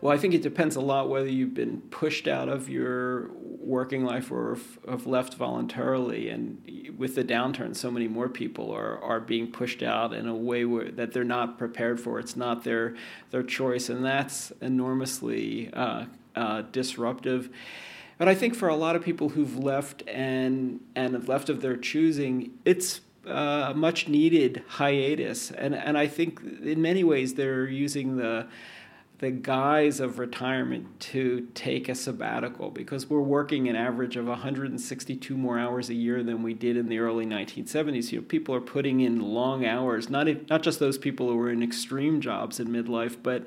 Well, 0.00 0.12
I 0.12 0.18
think 0.18 0.34
it 0.34 0.42
depends 0.42 0.76
a 0.76 0.80
lot 0.80 1.08
whether 1.08 1.28
you've 1.28 1.54
been 1.54 1.80
pushed 1.90 2.28
out 2.28 2.48
of 2.48 2.68
your 2.68 3.30
working 3.66 4.04
life 4.04 4.30
or 4.30 4.58
have 4.88 5.06
left 5.06 5.34
voluntarily. 5.34 6.28
And 6.28 6.94
with 6.96 7.14
the 7.14 7.24
downturn, 7.24 7.74
so 7.74 7.90
many 7.90 8.06
more 8.06 8.28
people 8.28 8.70
are, 8.72 9.02
are 9.02 9.20
being 9.20 9.50
pushed 9.50 9.82
out 9.82 10.12
in 10.12 10.28
a 10.28 10.34
way 10.34 10.64
where, 10.64 10.90
that 10.90 11.12
they're 11.12 11.24
not 11.24 11.58
prepared 11.58 12.00
for. 12.00 12.18
It's 12.18 12.36
not 12.36 12.64
their 12.64 12.94
their 13.30 13.42
choice, 13.42 13.88
and 13.88 14.04
that's 14.04 14.52
enormously 14.60 15.70
uh, 15.72 16.06
uh, 16.34 16.62
disruptive. 16.72 17.50
But 18.18 18.28
I 18.28 18.34
think 18.34 18.54
for 18.54 18.68
a 18.68 18.76
lot 18.76 18.96
of 18.96 19.02
people 19.02 19.30
who've 19.30 19.58
left 19.58 20.02
and 20.06 20.80
and 20.94 21.14
have 21.14 21.28
left 21.28 21.48
of 21.48 21.60
their 21.60 21.76
choosing, 21.76 22.52
it's 22.64 23.00
uh, 23.26 23.72
much 23.74 24.08
needed 24.08 24.62
hiatus, 24.68 25.50
and 25.50 25.74
and 25.74 25.98
I 25.98 26.06
think 26.06 26.40
in 26.62 26.80
many 26.80 27.02
ways 27.02 27.34
they're 27.34 27.66
using 27.66 28.16
the 28.16 28.46
the 29.18 29.30
guise 29.30 29.98
of 29.98 30.18
retirement 30.18 31.00
to 31.00 31.48
take 31.54 31.88
a 31.88 31.94
sabbatical 31.94 32.70
because 32.70 33.08
we're 33.08 33.20
working 33.20 33.66
an 33.68 33.74
average 33.74 34.16
of 34.16 34.26
162 34.26 35.36
more 35.36 35.58
hours 35.58 35.88
a 35.88 35.94
year 35.94 36.22
than 36.22 36.42
we 36.42 36.52
did 36.52 36.76
in 36.76 36.88
the 36.88 36.98
early 36.98 37.24
1970s. 37.24 38.12
You 38.12 38.20
know, 38.20 38.26
people 38.26 38.54
are 38.54 38.60
putting 38.60 39.00
in 39.00 39.20
long 39.20 39.64
hours, 39.64 40.10
not 40.10 40.28
not 40.50 40.62
just 40.62 40.78
those 40.78 40.98
people 40.98 41.30
who 41.30 41.38
are 41.40 41.50
in 41.50 41.62
extreme 41.62 42.20
jobs 42.20 42.60
in 42.60 42.68
midlife, 42.68 43.16
but 43.22 43.46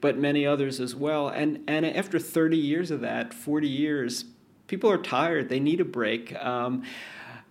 but 0.00 0.18
many 0.18 0.44
others 0.44 0.80
as 0.80 0.96
well. 0.96 1.28
And 1.28 1.62
and 1.68 1.86
after 1.86 2.18
30 2.18 2.56
years 2.56 2.90
of 2.90 3.00
that, 3.02 3.32
40 3.32 3.68
years, 3.68 4.24
people 4.66 4.90
are 4.90 4.98
tired. 4.98 5.48
They 5.48 5.60
need 5.60 5.80
a 5.80 5.84
break. 5.84 6.34
Um, 6.44 6.82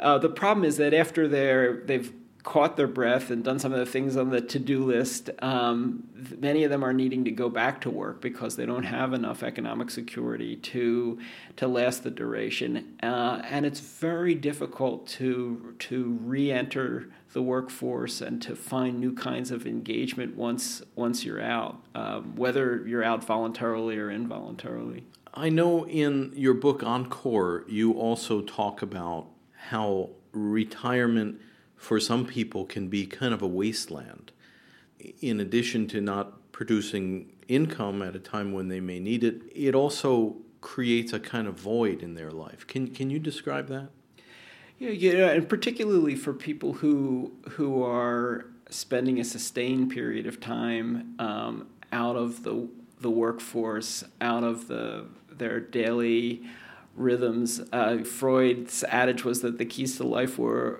uh, 0.02 0.18
the 0.18 0.30
problem 0.30 0.66
is 0.66 0.76
that 0.78 0.94
after 0.94 1.30
they're 1.30 1.78
they've 1.86 2.12
caught 2.44 2.76
their 2.78 2.88
breath 2.88 3.32
and 3.32 3.44
done 3.44 3.58
some 3.58 3.72
of 3.72 3.80
the 3.80 3.86
things 3.86 4.18
on 4.18 4.30
the 4.30 4.42
to-do 4.42 4.84
list 4.84 5.30
um, 5.40 6.04
many 6.40 6.64
of 6.64 6.70
them 6.70 6.84
are 6.84 6.94
needing 6.94 7.24
to 7.26 7.32
go 7.32 7.50
back 7.50 7.82
to 7.82 7.90
work 7.90 8.22
because 8.22 8.56
they 8.56 8.66
don't 8.66 8.84
have 8.84 9.14
enough 9.14 9.44
economic 9.44 9.90
security 9.90 10.56
to 10.56 11.18
to 11.56 11.68
last 11.68 12.04
the 12.04 12.12
duration. 12.12 12.96
Uh, 13.02 13.42
and 13.46 13.66
it's 13.66 13.80
very 13.80 14.36
difficult 14.36 15.08
to 15.08 15.76
to 15.80 16.18
re-enter 16.22 17.10
the 17.34 17.42
workforce 17.42 18.22
and 18.22 18.42
to 18.42 18.56
find 18.56 19.00
new 19.00 19.14
kinds 19.14 19.52
of 19.52 19.66
engagement 19.66 20.36
once 20.36 20.82
once 20.96 21.26
you're 21.26 21.42
out 21.42 21.84
um, 21.96 22.36
whether 22.36 22.86
you're 22.88 23.04
out 23.04 23.24
voluntarily 23.24 23.98
or 23.98 24.12
involuntarily. 24.12 25.04
I 25.34 25.50
know 25.50 25.88
in 25.88 26.32
your 26.36 26.54
book 26.54 26.84
Encore 26.84 27.66
you 27.68 27.94
also 27.94 28.42
talk 28.42 28.82
about 28.82 29.28
how 29.70 30.10
retirement 30.32 31.40
for 31.84 32.00
some 32.00 32.26
people 32.26 32.64
can 32.64 32.88
be 32.88 33.06
kind 33.06 33.34
of 33.34 33.42
a 33.42 33.48
wasteland. 33.48 34.32
In 35.20 35.42
addition 35.42 35.86
to 35.90 36.00
not 36.00 36.54
producing 36.54 37.34
income 37.50 38.02
at 38.02 38.16
a 38.16 38.20
time 38.20 38.54
when 38.54 38.70
they 38.70 38.80
may 38.80 39.02
need 39.02 39.22
it, 39.22 39.42
it 39.54 39.76
also 39.76 40.38
creates 40.62 41.12
a 41.12 41.20
kind 41.20 41.46
of 41.46 41.56
void 41.56 42.02
in 42.02 42.14
their 42.14 42.32
life. 42.32 42.66
Can 42.68 42.88
can 42.88 43.10
you 43.10 43.20
describe 43.20 43.68
that? 43.68 43.90
Yeah, 44.80 44.92
yeah, 44.92 45.32
and 45.32 45.50
particularly 45.50 46.16
for 46.16 46.32
people 46.32 46.72
who 46.72 47.34
who 47.50 47.84
are 47.84 48.46
spending 48.70 49.20
a 49.20 49.26
sustained 49.26 49.92
period 49.92 50.26
of 50.26 50.40
time 50.40 51.16
um, 51.20 51.68
out 51.92 52.16
of 52.16 52.44
the 52.44 52.70
the 53.02 53.12
workforce, 53.12 54.06
out 54.22 54.46
of 54.46 54.70
the 54.70 55.06
their 55.30 55.60
daily 55.60 56.44
rhythms. 56.96 57.60
Uh, 57.74 57.98
Freud's 58.06 58.86
adage 58.86 59.26
was 59.26 59.42
that 59.42 59.58
the 59.58 59.66
keys 59.66 59.98
to 59.98 60.06
life 60.06 60.40
were 60.40 60.80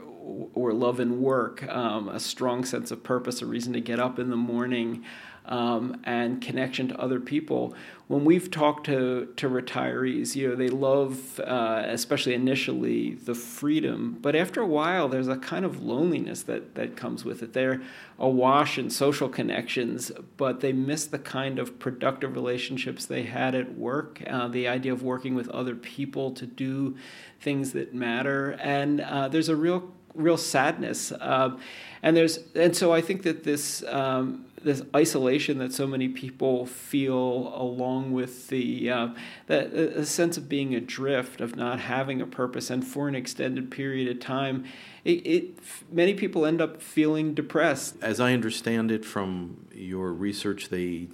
or 0.54 0.74
love 0.74 1.00
and 1.00 1.20
work, 1.20 1.68
um, 1.68 2.08
a 2.08 2.20
strong 2.20 2.64
sense 2.64 2.92
of 2.92 3.04
purpose, 3.04 3.42
a 3.42 3.46
reason 3.46 3.74
to 3.74 3.82
get 3.82 4.00
up 4.00 4.20
in 4.20 4.30
the 4.30 4.36
morning, 4.38 5.04
um, 5.46 6.00
and 6.06 6.42
connection 6.42 6.88
to 6.88 7.00
other 7.00 7.20
people. 7.20 7.76
When 8.08 8.26
we've 8.26 8.50
talked 8.50 8.86
to, 8.86 9.34
to 9.38 9.50
retirees, 9.50 10.36
you 10.36 10.50
know, 10.50 10.56
they 10.56 10.70
love, 10.70 11.40
uh, 11.40 11.84
especially 11.88 12.34
initially, 12.34 13.16
the 13.16 13.36
freedom. 13.36 14.18
But 14.22 14.36
after 14.36 14.62
a 14.62 14.68
while, 14.68 15.10
there's 15.10 15.28
a 15.28 15.38
kind 15.38 15.66
of 15.66 15.84
loneliness 15.84 16.44
that, 16.44 16.76
that 16.76 16.96
comes 16.96 17.26
with 17.26 17.44
it. 17.44 17.54
They're 17.54 17.82
awash 18.20 18.78
in 18.78 18.90
social 18.90 19.28
connections, 19.28 20.12
but 20.38 20.60
they 20.60 20.72
miss 20.72 21.06
the 21.06 21.20
kind 21.20 21.60
of 21.60 21.80
productive 21.80 22.36
relationships 22.36 23.06
they 23.06 23.24
had 23.24 23.56
at 23.56 23.78
work, 23.78 24.22
uh, 24.28 24.48
the 24.48 24.68
idea 24.68 24.94
of 24.94 25.04
working 25.04 25.36
with 25.36 25.50
other 25.50 25.76
people 25.76 26.32
to 26.32 26.46
do 26.46 26.96
things 27.42 27.74
that 27.74 27.94
matter. 27.94 28.52
And 28.62 29.02
uh, 29.02 29.28
there's 29.28 29.50
a 29.50 29.56
real 29.56 29.92
real 30.16 30.38
sadness. 30.38 31.12
Uh, 31.12 31.58
and 32.02 32.18
there's 32.18 32.40
and 32.54 32.76
so 32.76 32.92
I 32.92 33.02
think 33.02 33.24
that 33.24 33.44
this 33.44 33.84
um, 33.84 34.46
this 34.64 34.82
isolation 34.96 35.58
that 35.60 35.74
so 35.74 35.86
many 35.86 36.08
people 36.08 36.66
feel, 36.66 37.54
along 37.56 38.14
with 38.14 38.48
the 38.48 38.90
uh, 38.90 40.04
sense 40.04 40.38
of 40.38 40.48
being 40.48 40.74
adrift, 40.74 41.42
of 41.42 41.56
not 41.56 41.80
having 41.80 42.22
a 42.22 42.26
purpose, 42.26 42.70
and 42.70 42.86
for 42.86 43.08
an 43.08 43.16
extended 43.16 43.72
period 43.72 44.10
of 44.10 44.20
time, 44.20 44.66
it, 45.04 45.26
it 45.26 45.60
many 45.92 46.14
people 46.14 46.46
end 46.46 46.62
up 46.62 46.82
feeling 46.82 47.34
depressed. 47.34 47.96
As 48.02 48.20
I 48.20 48.34
understand 48.34 48.92
it 48.92 49.06
from 49.06 49.66
your 49.74 50.14
research, 50.14 50.70
they 50.70 51.08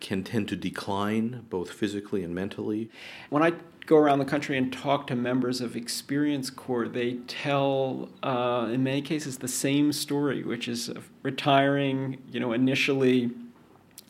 can 0.00 0.24
tend 0.24 0.48
to 0.48 0.56
decline 0.56 1.44
both 1.50 1.70
physically 1.70 2.24
and 2.24 2.34
mentally. 2.34 2.90
When 3.30 3.42
I 3.42 3.52
go 3.86 3.96
around 3.96 4.18
the 4.18 4.24
country 4.24 4.56
and 4.56 4.72
talk 4.72 5.06
to 5.08 5.14
members 5.14 5.60
of 5.60 5.76
Experience 5.76 6.48
Corps, 6.50 6.88
they 6.88 7.14
tell, 7.26 8.08
uh, 8.22 8.68
in 8.72 8.82
many 8.82 9.02
cases, 9.02 9.38
the 9.38 9.48
same 9.48 9.92
story, 9.92 10.42
which 10.42 10.68
is 10.68 10.90
retiring, 11.22 12.18
you 12.30 12.40
know, 12.40 12.52
initially 12.52 13.30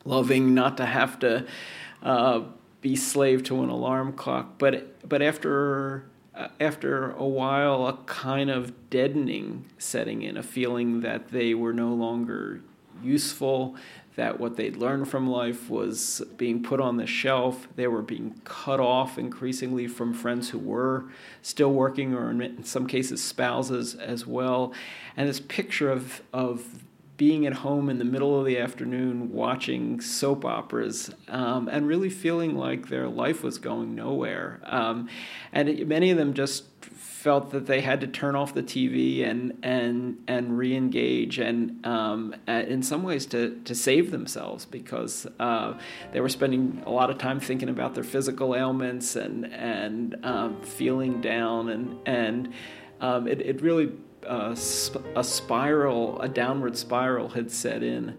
loving 0.04 0.54
not 0.54 0.76
to 0.76 0.87
have 0.87 1.19
to 1.19 1.47
uh, 2.02 2.43
be 2.81 2.95
slave 2.95 3.43
to 3.45 3.62
an 3.62 3.71
alarm 3.71 4.12
clock, 4.12 4.59
but 4.59 5.09
but 5.09 5.23
after 5.23 6.04
uh, 6.35 6.49
after 6.61 7.12
a 7.12 7.26
while, 7.26 7.87
a 7.87 7.97
kind 8.07 8.50
of 8.50 8.90
deadening 8.90 9.64
setting 9.78 10.23
in, 10.23 10.37
a 10.37 10.43
feeling 10.43 11.00
that 11.00 11.28
they 11.28 11.54
were 11.54 11.73
no 11.73 11.95
longer 11.95 12.61
useful, 13.02 13.76
that 14.16 14.38
what 14.38 14.56
they'd 14.56 14.76
learned 14.76 15.09
from 15.09 15.28
life 15.28 15.68
was 15.68 16.23
being 16.37 16.62
put 16.62 16.80
on 16.80 16.97
the 16.97 17.06
shelf. 17.06 17.66
They 17.75 17.88
were 17.88 18.02
being 18.02 18.40
cut 18.44 18.78
off 18.78 19.18
increasingly 19.18 19.88
from 19.88 20.14
friends 20.14 20.50
who 20.50 20.59
were 20.59 21.06
still 21.42 21.73
working, 21.73 22.14
or 22.14 22.30
in 22.30 22.62
some 22.64 22.87
cases, 22.87 23.23
spouses 23.23 23.94
as 23.97 24.26
well. 24.26 24.73
And 25.16 25.28
this 25.28 25.40
picture 25.40 25.90
of, 25.90 26.23
of 26.33 26.83
being 27.16 27.47
at 27.47 27.52
home 27.52 27.88
in 27.88 27.99
the 27.99 28.04
middle 28.04 28.38
of 28.38 28.44
the 28.44 28.59
afternoon 28.59 29.33
watching 29.33 30.00
soap 30.00 30.44
operas 30.44 31.11
um, 31.28 31.68
and 31.68 31.87
really 31.87 32.11
feeling 32.11 32.56
like 32.56 32.88
their 32.88 33.09
life 33.09 33.42
was 33.42 33.59
going 33.59 33.94
nowhere. 33.94 34.61
Um, 34.64 35.09
and 35.52 35.87
many 35.87 36.11
of 36.11 36.18
them 36.18 36.35
just 36.35 36.64
felt 36.80 37.52
that 37.52 37.66
they 37.66 37.80
had 37.80 38.02
to 38.02 38.06
turn 38.06 38.37
off 38.37 38.52
the 38.52 38.62
TV 38.62 39.26
and 39.26 39.56
and 39.62 40.23
and 40.28 40.59
re-engage 40.59 41.38
and 41.38 41.85
um, 41.87 42.35
in 42.47 42.83
some 42.83 43.02
ways 43.02 43.25
to 43.25 43.59
to 43.64 43.75
save 43.75 44.11
themselves 44.11 44.66
because 44.66 45.26
uh, 45.40 45.73
they 46.12 46.21
were 46.21 46.28
spending 46.28 46.83
a 46.85 46.90
lot 46.90 47.09
of 47.09 47.16
time 47.16 47.40
thinking 47.40 47.71
about 47.71 47.94
their 47.94 48.04
physical 48.04 48.54
ailments 48.54 49.16
and 49.16 49.47
and 49.54 50.16
um, 50.23 50.61
feeling 50.62 51.23
down 51.23 51.71
and 51.71 51.99
and 52.06 52.52
um, 53.00 53.26
it 53.26 53.40
it 53.40 53.62
really 53.62 53.90
a 54.26 55.25
spiral 55.25 56.21
a 56.21 56.28
downward 56.28 56.76
spiral 56.76 57.28
had 57.28 57.50
set 57.50 57.83
in. 57.83 58.19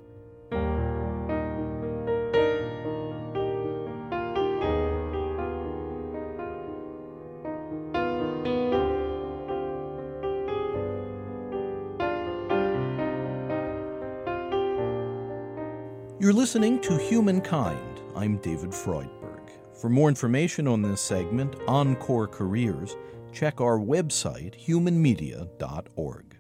You're 16.18 16.34
listening 16.34 16.82
to 16.82 16.98
Humankind. 16.98 18.00
I'm 18.16 18.38
David 18.38 18.72
Freudberg. 18.72 19.50
For 19.80 19.90
more 19.90 20.10
information 20.10 20.68
on 20.68 20.82
this 20.82 21.00
segment, 21.00 21.56
Encore 21.68 22.26
Careers, 22.26 22.96
check 23.36 23.60
our 23.60 23.78
website, 23.78 24.56
humanmedia.org. 24.66 26.38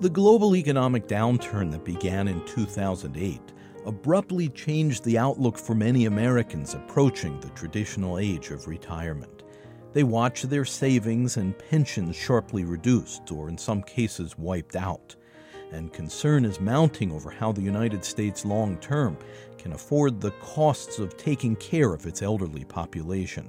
The 0.00 0.10
global 0.10 0.54
economic 0.54 1.08
downturn 1.08 1.70
that 1.70 1.82
began 1.82 2.28
in 2.28 2.44
2008 2.44 3.40
abruptly 3.86 4.50
changed 4.50 5.02
the 5.04 5.16
outlook 5.16 5.56
for 5.56 5.74
many 5.74 6.04
Americans 6.04 6.74
approaching 6.74 7.40
the 7.40 7.48
traditional 7.50 8.18
age 8.18 8.50
of 8.50 8.68
retirement. 8.68 9.42
They 9.94 10.02
watch 10.02 10.42
their 10.42 10.66
savings 10.66 11.38
and 11.38 11.56
pensions 11.56 12.16
sharply 12.16 12.64
reduced, 12.64 13.32
or 13.32 13.48
in 13.48 13.56
some 13.56 13.82
cases 13.82 14.36
wiped 14.36 14.76
out. 14.76 15.16
And 15.72 15.92
concern 15.92 16.44
is 16.44 16.60
mounting 16.60 17.10
over 17.12 17.30
how 17.30 17.52
the 17.52 17.62
United 17.62 18.04
States 18.04 18.44
long 18.44 18.76
term 18.78 19.16
can 19.64 19.72
afford 19.72 20.20
the 20.20 20.30
costs 20.32 20.98
of 20.98 21.16
taking 21.16 21.56
care 21.56 21.94
of 21.94 22.04
its 22.04 22.20
elderly 22.20 22.64
population. 22.64 23.48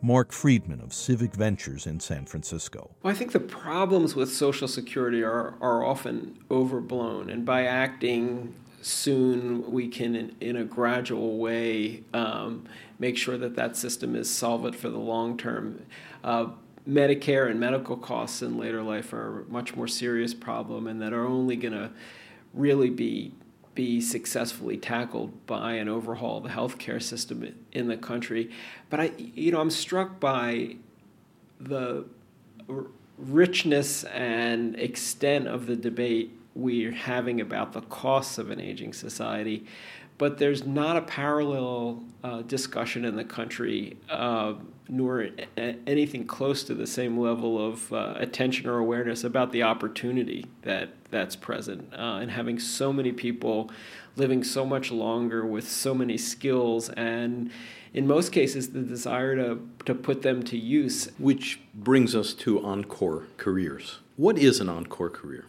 Marc 0.00 0.30
Freedman 0.30 0.80
of 0.80 0.94
Civic 0.94 1.34
Ventures 1.34 1.88
in 1.88 1.98
San 1.98 2.24
Francisco. 2.24 2.88
Well, 3.02 3.12
I 3.12 3.16
think 3.16 3.32
the 3.32 3.40
problems 3.40 4.14
with 4.14 4.32
Social 4.32 4.68
Security 4.68 5.24
are, 5.24 5.54
are 5.60 5.84
often 5.84 6.38
overblown, 6.52 7.30
and 7.30 7.44
by 7.44 7.64
acting 7.64 8.54
soon, 8.80 9.68
we 9.72 9.88
can, 9.88 10.14
in, 10.14 10.36
in 10.40 10.54
a 10.54 10.62
gradual 10.64 11.38
way, 11.38 12.04
um, 12.14 12.64
make 13.00 13.18
sure 13.18 13.36
that 13.36 13.56
that 13.56 13.76
system 13.76 14.14
is 14.14 14.30
solvent 14.30 14.76
for 14.76 14.88
the 14.88 14.98
long 14.98 15.36
term. 15.36 15.84
Uh, 16.22 16.46
Medicare 16.88 17.50
and 17.50 17.58
medical 17.58 17.96
costs 17.96 18.40
in 18.40 18.56
later 18.56 18.82
life 18.82 19.12
are 19.12 19.40
a 19.40 19.52
much 19.52 19.74
more 19.74 19.88
serious 19.88 20.32
problem, 20.32 20.86
and 20.86 21.02
that 21.02 21.12
are 21.12 21.26
only 21.26 21.56
going 21.56 21.74
to 21.74 21.90
really 22.54 22.90
be 22.90 23.32
be 23.74 24.00
successfully 24.00 24.76
tackled 24.76 25.46
by 25.46 25.74
an 25.74 25.88
overhaul 25.88 26.38
of 26.38 26.42
the 26.44 26.48
healthcare 26.48 27.00
system 27.00 27.54
in 27.72 27.88
the 27.88 27.96
country. 27.96 28.50
But 28.88 29.00
I, 29.00 29.12
you 29.16 29.52
know, 29.52 29.60
I'm 29.60 29.70
struck 29.70 30.18
by 30.18 30.76
the 31.60 32.04
richness 33.16 34.04
and 34.04 34.78
extent 34.78 35.46
of 35.46 35.66
the 35.66 35.76
debate 35.76 36.32
we're 36.54 36.92
having 36.92 37.40
about 37.40 37.72
the 37.72 37.82
costs 37.82 38.38
of 38.38 38.50
an 38.50 38.60
aging 38.60 38.92
society. 38.92 39.66
But 40.20 40.36
there's 40.36 40.66
not 40.66 40.98
a 40.98 41.00
parallel 41.00 42.02
uh, 42.22 42.42
discussion 42.42 43.06
in 43.06 43.16
the 43.16 43.24
country, 43.24 43.96
uh, 44.10 44.52
nor 44.86 45.28
a- 45.56 45.76
anything 45.86 46.26
close 46.26 46.62
to 46.64 46.74
the 46.74 46.86
same 46.86 47.18
level 47.18 47.58
of 47.58 47.90
uh, 47.90 48.16
attention 48.18 48.68
or 48.68 48.76
awareness 48.76 49.24
about 49.24 49.50
the 49.50 49.62
opportunity 49.62 50.44
that 50.60 50.90
that's 51.10 51.36
present, 51.36 51.90
uh, 51.94 52.18
and 52.20 52.30
having 52.30 52.58
so 52.58 52.92
many 52.92 53.12
people 53.12 53.70
living 54.16 54.44
so 54.44 54.66
much 54.66 54.92
longer 54.92 55.46
with 55.46 55.66
so 55.66 55.94
many 55.94 56.18
skills 56.18 56.90
and 56.90 57.50
in 57.94 58.06
most 58.06 58.30
cases 58.30 58.72
the 58.72 58.82
desire 58.82 59.34
to, 59.36 59.66
to 59.86 59.94
put 59.94 60.20
them 60.20 60.42
to 60.42 60.58
use. 60.58 61.08
Which 61.18 61.60
brings 61.74 62.14
us 62.14 62.34
to 62.34 62.62
encore 62.62 63.24
careers. 63.38 64.00
What 64.16 64.36
is 64.36 64.60
an 64.60 64.68
encore 64.68 65.08
career? 65.08 65.46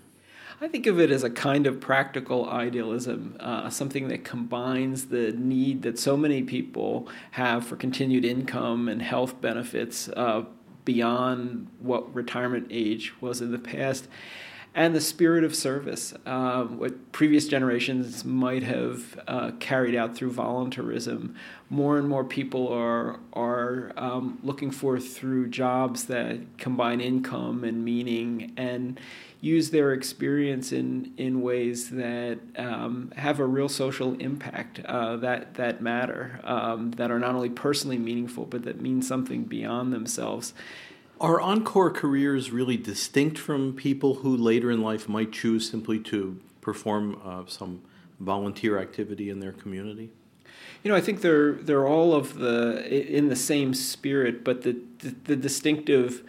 I 0.63 0.67
think 0.67 0.85
of 0.85 0.99
it 0.99 1.09
as 1.09 1.23
a 1.23 1.29
kind 1.31 1.65
of 1.65 1.79
practical 1.79 2.47
idealism, 2.47 3.35
uh, 3.39 3.71
something 3.71 4.09
that 4.09 4.23
combines 4.23 5.07
the 5.07 5.31
need 5.31 5.81
that 5.81 5.97
so 5.97 6.15
many 6.15 6.43
people 6.43 7.09
have 7.31 7.65
for 7.65 7.75
continued 7.75 8.23
income 8.23 8.87
and 8.87 9.01
health 9.01 9.41
benefits 9.41 10.07
uh, 10.09 10.43
beyond 10.85 11.67
what 11.79 12.13
retirement 12.13 12.67
age 12.69 13.19
was 13.19 13.41
in 13.41 13.51
the 13.51 13.57
past 13.57 14.07
and 14.73 14.95
the 14.95 15.01
spirit 15.01 15.43
of 15.43 15.53
service, 15.53 16.13
uh, 16.25 16.63
what 16.63 17.11
previous 17.11 17.47
generations 17.47 18.23
might 18.23 18.63
have 18.63 19.19
uh, 19.27 19.51
carried 19.59 19.95
out 19.95 20.15
through 20.15 20.31
voluntarism. 20.31 21.35
More 21.69 21.97
and 21.97 22.07
more 22.07 22.23
people 22.23 22.69
are 22.69 23.19
are 23.33 23.91
um, 23.97 24.39
looking 24.43 24.71
for 24.71 24.97
through 24.99 25.49
jobs 25.49 26.05
that 26.05 26.39
combine 26.57 27.01
income 27.01 27.65
and 27.65 27.83
meaning 27.83 28.53
and 28.55 28.97
use 29.41 29.71
their 29.71 29.91
experience 29.91 30.71
in 30.71 31.13
in 31.17 31.41
ways 31.41 31.89
that 31.89 32.39
um, 32.55 33.11
have 33.17 33.39
a 33.39 33.45
real 33.45 33.69
social 33.69 34.13
impact 34.19 34.79
uh, 34.85 35.17
that 35.17 35.55
that 35.55 35.81
matter 35.81 36.39
um, 36.45 36.91
that 36.91 37.11
are 37.11 37.19
not 37.19 37.35
only 37.35 37.49
personally 37.49 37.97
meaningful 37.97 38.45
but 38.45 38.63
that 38.63 38.79
mean 38.79 39.01
something 39.01 39.43
beyond 39.43 39.91
themselves. 39.91 40.53
Are 41.21 41.39
encore 41.39 41.91
careers 41.91 42.49
really 42.49 42.77
distinct 42.77 43.37
from 43.37 43.73
people 43.73 44.15
who 44.15 44.35
later 44.35 44.71
in 44.71 44.81
life 44.81 45.07
might 45.07 45.31
choose 45.31 45.69
simply 45.69 45.99
to 45.99 46.39
perform 46.61 47.21
uh, 47.23 47.43
some 47.45 47.83
volunteer 48.19 48.79
activity 48.79 49.29
in 49.29 49.39
their 49.39 49.51
community? 49.51 50.09
You 50.81 50.89
know, 50.89 50.97
I 50.97 51.01
think 51.01 51.21
they're 51.21 51.53
they're 51.53 51.87
all 51.87 52.15
of 52.15 52.39
the 52.39 53.15
in 53.15 53.29
the 53.29 53.35
same 53.35 53.75
spirit, 53.75 54.43
but 54.43 54.63
the 54.63 54.79
the, 54.97 55.15
the 55.25 55.35
distinctive 55.35 56.23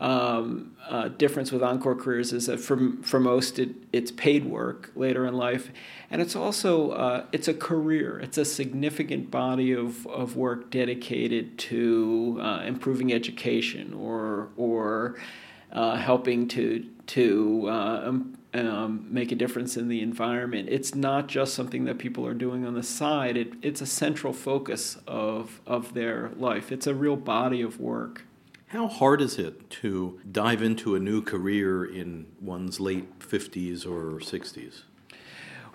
um, 0.00 0.74
uh, 0.88 1.08
difference 1.08 1.52
with 1.52 1.62
encore 1.62 1.94
careers 1.94 2.32
is 2.32 2.46
that 2.46 2.58
for, 2.58 2.92
for 3.02 3.20
most 3.20 3.58
it, 3.58 3.70
it's 3.92 4.10
paid 4.10 4.44
work 4.44 4.90
later 4.96 5.26
in 5.26 5.34
life 5.34 5.70
and 6.10 6.22
it's 6.22 6.34
also 6.34 6.92
uh, 6.92 7.26
it's 7.32 7.48
a 7.48 7.54
career 7.54 8.18
it's 8.18 8.38
a 8.38 8.44
significant 8.44 9.30
body 9.30 9.72
of, 9.72 10.06
of 10.06 10.36
work 10.36 10.70
dedicated 10.70 11.58
to 11.58 12.38
uh, 12.40 12.62
improving 12.64 13.12
education 13.12 13.92
or 13.92 14.48
or 14.56 15.16
uh, 15.72 15.96
helping 15.96 16.48
to 16.48 16.84
to 17.06 17.66
uh, 17.68 18.02
um, 18.06 18.38
um, 18.54 19.06
make 19.08 19.32
a 19.32 19.34
difference 19.34 19.76
in 19.76 19.88
the 19.88 20.00
environment. 20.00 20.68
It's 20.70 20.94
not 20.94 21.28
just 21.28 21.54
something 21.54 21.84
that 21.84 21.98
people 21.98 22.26
are 22.26 22.34
doing 22.34 22.66
on 22.66 22.74
the 22.74 22.82
side. 22.82 23.36
It, 23.36 23.52
it's 23.62 23.80
a 23.80 23.86
central 23.86 24.32
focus 24.32 24.98
of 25.06 25.60
of 25.66 25.94
their 25.94 26.30
life. 26.36 26.72
It's 26.72 26.86
a 26.86 26.94
real 26.94 27.16
body 27.16 27.62
of 27.62 27.80
work. 27.80 28.24
How 28.70 28.86
hard 28.86 29.20
is 29.20 29.36
it 29.36 29.68
to 29.82 30.20
dive 30.30 30.62
into 30.62 30.94
a 30.94 31.00
new 31.00 31.22
career 31.22 31.84
in 31.84 32.26
one's 32.40 32.78
late 32.78 33.18
50s 33.18 33.84
or 33.84 34.20
60s? 34.20 34.82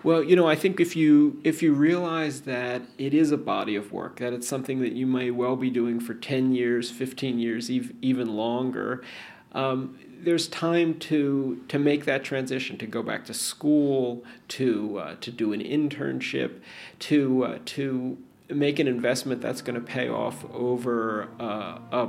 Well, 0.02 0.22
you 0.22 0.34
know, 0.34 0.48
I 0.48 0.54
think 0.54 0.80
if 0.80 0.96
you 0.96 1.38
if 1.44 1.62
you 1.62 1.74
realize 1.74 2.42
that 2.42 2.80
it 2.96 3.12
is 3.12 3.32
a 3.32 3.36
body 3.36 3.76
of 3.76 3.92
work, 3.92 4.18
that 4.20 4.32
it's 4.32 4.48
something 4.48 4.80
that 4.80 4.92
you 4.92 5.06
may 5.06 5.30
well 5.30 5.56
be 5.56 5.68
doing 5.68 6.00
for 6.00 6.14
10 6.14 6.54
years, 6.54 6.90
15 6.90 7.38
years, 7.38 7.70
even 7.70 8.34
longer, 8.34 9.04
um, 9.52 9.98
there's 10.22 10.48
time 10.48 10.98
to 11.00 11.62
to 11.68 11.78
make 11.78 12.06
that 12.06 12.24
transition, 12.24 12.78
to 12.78 12.86
go 12.86 13.02
back 13.02 13.26
to 13.26 13.34
school, 13.34 14.24
to 14.48 14.98
uh, 15.00 15.16
to 15.20 15.30
do 15.30 15.52
an 15.52 15.60
internship, 15.60 16.60
to 17.00 17.44
uh, 17.44 17.58
to 17.66 18.16
make 18.48 18.78
an 18.78 18.88
investment 18.88 19.42
that's 19.42 19.60
going 19.60 19.74
to 19.74 19.86
pay 19.86 20.08
off 20.08 20.46
over 20.54 21.28
uh, 21.38 21.78
a 21.92 22.08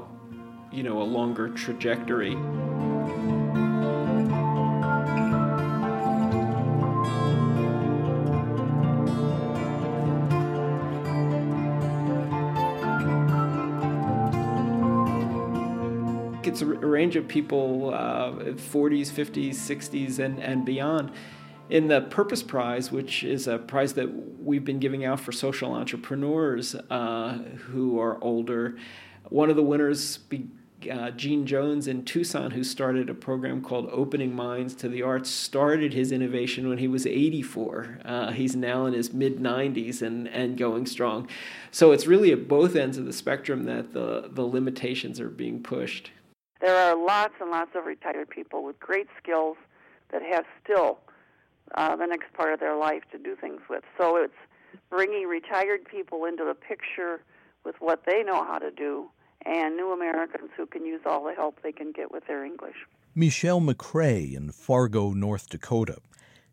you 0.71 0.83
know 0.83 1.01
a 1.01 1.03
longer 1.03 1.49
trajectory. 1.49 2.35
It's 16.57 16.63
a 16.63 16.65
range 16.65 17.15
of 17.15 17.27
people, 17.27 17.93
uh, 17.93 18.31
40s, 18.31 19.11
50s, 19.11 19.49
60s, 19.49 20.17
and, 20.17 20.39
and 20.39 20.65
beyond. 20.65 21.11
In 21.69 21.87
the 21.87 22.01
Purpose 22.01 22.41
Prize, 22.41 22.91
which 22.91 23.23
is 23.23 23.47
a 23.47 23.59
prize 23.59 23.93
that 23.93 24.07
we've 24.41 24.65
been 24.65 24.79
giving 24.79 25.05
out 25.05 25.19
for 25.19 25.31
social 25.31 25.73
entrepreneurs 25.73 26.73
uh, 26.89 27.33
who 27.67 27.99
are 27.99 28.17
older, 28.23 28.75
one 29.29 29.51
of 29.51 29.55
the 29.55 29.61
winners 29.61 30.17
be, 30.17 30.47
uh, 30.91 31.11
Gene 31.11 31.45
Jones 31.45 31.87
in 31.87 32.05
Tucson, 32.05 32.51
who 32.51 32.63
started 32.63 33.09
a 33.09 33.13
program 33.13 33.61
called 33.61 33.89
Opening 33.91 34.35
Minds 34.35 34.75
to 34.75 34.89
the 34.89 35.01
Arts, 35.01 35.29
started 35.29 35.93
his 35.93 36.11
innovation 36.11 36.69
when 36.69 36.77
he 36.77 36.87
was 36.87 37.05
84. 37.05 37.99
Uh, 38.05 38.31
he's 38.31 38.55
now 38.55 38.85
in 38.85 38.93
his 38.93 39.13
mid 39.13 39.37
90s 39.37 40.01
and, 40.01 40.27
and 40.27 40.57
going 40.57 40.85
strong. 40.85 41.27
So 41.71 41.91
it's 41.91 42.07
really 42.07 42.31
at 42.31 42.47
both 42.47 42.75
ends 42.75 42.97
of 42.97 43.05
the 43.05 43.13
spectrum 43.13 43.63
that 43.63 43.93
the, 43.93 44.29
the 44.31 44.43
limitations 44.43 45.19
are 45.19 45.29
being 45.29 45.63
pushed. 45.63 46.11
There 46.61 46.75
are 46.75 46.95
lots 46.95 47.33
and 47.39 47.51
lots 47.51 47.71
of 47.75 47.85
retired 47.85 48.29
people 48.29 48.63
with 48.63 48.79
great 48.79 49.07
skills 49.21 49.57
that 50.11 50.21
have 50.21 50.45
still 50.63 50.99
uh, 51.75 51.95
the 51.95 52.05
next 52.05 52.33
part 52.33 52.53
of 52.53 52.59
their 52.59 52.75
life 52.75 53.03
to 53.11 53.17
do 53.17 53.35
things 53.35 53.61
with. 53.69 53.83
So 53.97 54.15
it's 54.17 54.33
bringing 54.89 55.27
retired 55.27 55.85
people 55.85 56.25
into 56.25 56.45
the 56.45 56.55
picture 56.55 57.21
with 57.63 57.75
what 57.79 58.03
they 58.05 58.23
know 58.23 58.43
how 58.43 58.57
to 58.57 58.71
do 58.71 59.09
and 59.47 59.77
new 59.77 59.93
Americans 59.93 60.49
who 60.57 60.65
can 60.65 60.85
use 60.85 61.01
all 61.05 61.23
the 61.23 61.33
help 61.33 61.61
they 61.63 61.71
can 61.71 61.91
get 61.91 62.11
with 62.11 62.27
their 62.27 62.43
English. 62.43 62.75
Michelle 63.15 63.61
McCrae 63.61 64.35
in 64.35 64.51
Fargo, 64.51 65.11
North 65.13 65.49
Dakota. 65.49 65.97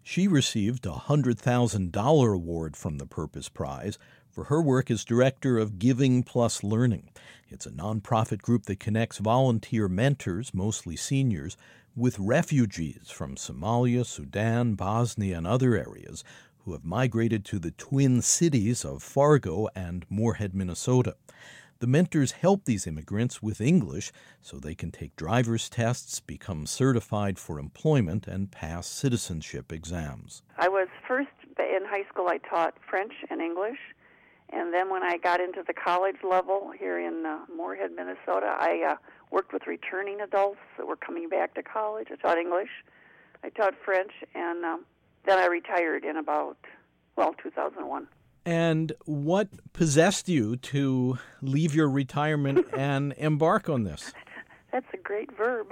She 0.03 0.29
received 0.29 0.87
a 0.87 0.91
$100,000 0.91 2.35
award 2.35 2.77
from 2.77 2.99
the 2.99 3.07
Purpose 3.07 3.49
Prize 3.49 3.99
for 4.31 4.45
her 4.45 4.63
work 4.63 4.91
as 4.91 5.05
director 5.05 5.59
of 5.59 5.79
Giving 5.79 6.23
Plus 6.23 6.63
Learning. 6.63 7.11
It's 7.49 7.67
a 7.67 7.71
nonprofit 7.71 8.43
group 8.43 8.67
that 8.67 8.81
connects 8.81 9.19
volunteer 9.19 9.89
mentors, 9.89 10.53
mostly 10.55 10.97
seniors, 10.97 11.57
with 11.97 12.19
refugees 12.19 13.11
from 13.11 13.37
Somalia, 13.37 14.05
Sudan, 14.05 14.75
Bosnia, 14.75 15.39
and 15.39 15.47
other 15.47 15.77
areas 15.77 16.25
who 16.65 16.73
have 16.73 16.85
migrated 16.85 17.45
to 17.45 17.59
the 17.59 17.71
twin 17.73 18.23
cities 18.23 18.85
of 18.85 19.03
Fargo 19.03 19.69
and 19.75 20.05
Moorhead, 20.09 20.55
Minnesota. 20.55 21.17
The 21.81 21.87
mentors 21.87 22.33
help 22.33 22.65
these 22.65 22.87
immigrants 22.87 23.43
with 23.43 23.61
English 23.61 24.13
so 24.41 24.59
they 24.59 24.75
can 24.75 24.91
take 24.91 25.17
driver's 25.17 25.69
tests, 25.69 26.21
become 26.21 26.67
certified 26.67 27.39
for 27.39 27.59
employment, 27.59 28.27
and 28.27 28.51
pass 28.51 28.87
citizenship 28.87 29.73
exams. 29.73 30.43
I 30.57 30.69
was 30.69 30.89
first 31.07 31.31
in 31.59 31.85
high 31.85 32.05
school, 32.09 32.29
I 32.29 32.39
taught 32.39 32.75
French 32.89 33.13
and 33.31 33.41
English. 33.41 33.79
And 34.51 34.73
then 34.73 34.91
when 34.91 35.03
I 35.03 35.17
got 35.17 35.41
into 35.41 35.65
the 35.67 35.75
college 35.75 36.19
level 36.23 36.71
here 36.79 36.99
in 36.99 37.27
uh, 37.27 37.41
Moorhead, 37.55 37.91
Minnesota, 37.93 38.57
I 38.59 38.93
uh, 38.93 38.97
worked 39.31 39.53
with 39.53 39.67
returning 39.67 40.21
adults 40.21 40.61
that 40.77 40.87
were 40.87 40.97
coming 40.97 41.29
back 41.29 41.55
to 41.55 41.63
college. 41.63 42.09
I 42.13 42.17
taught 42.17 42.39
English, 42.39 42.71
I 43.43 43.49
taught 43.49 43.75
French, 43.85 44.13
and 44.35 44.65
um, 44.65 44.85
then 45.27 45.39
I 45.39 45.47
retired 45.47 46.05
in 46.05 46.17
about, 46.17 46.57
well, 47.17 47.35
2001. 47.43 48.07
And 48.47 48.93
what 49.07 49.49
possessed 49.73 50.29
you 50.29 50.57
to 50.57 51.19
leave 51.41 51.75
your 51.75 51.89
retirement 51.89 52.67
and 52.77 53.15
embark 53.17 53.69
on 53.69 53.85
this? 53.85 54.13
That's 54.73 54.87
a 54.93 54.99
great 54.99 55.35
verb. 55.37 55.69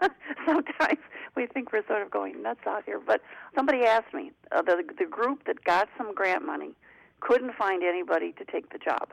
Sometimes 0.46 0.98
we 1.36 1.46
think 1.46 1.72
we're 1.72 1.86
sort 1.86 2.02
of 2.02 2.10
going 2.10 2.42
nuts 2.42 2.60
out 2.66 2.82
here, 2.84 3.00
but 3.04 3.22
somebody 3.54 3.84
asked 3.84 4.12
me 4.12 4.32
uh, 4.52 4.62
the 4.62 4.82
the 4.98 5.06
group 5.06 5.44
that 5.46 5.64
got 5.64 5.88
some 5.96 6.14
grant 6.14 6.44
money 6.44 6.72
couldn't 7.20 7.54
find 7.54 7.82
anybody 7.82 8.32
to 8.32 8.44
take 8.44 8.72
the 8.72 8.78
job 8.78 9.12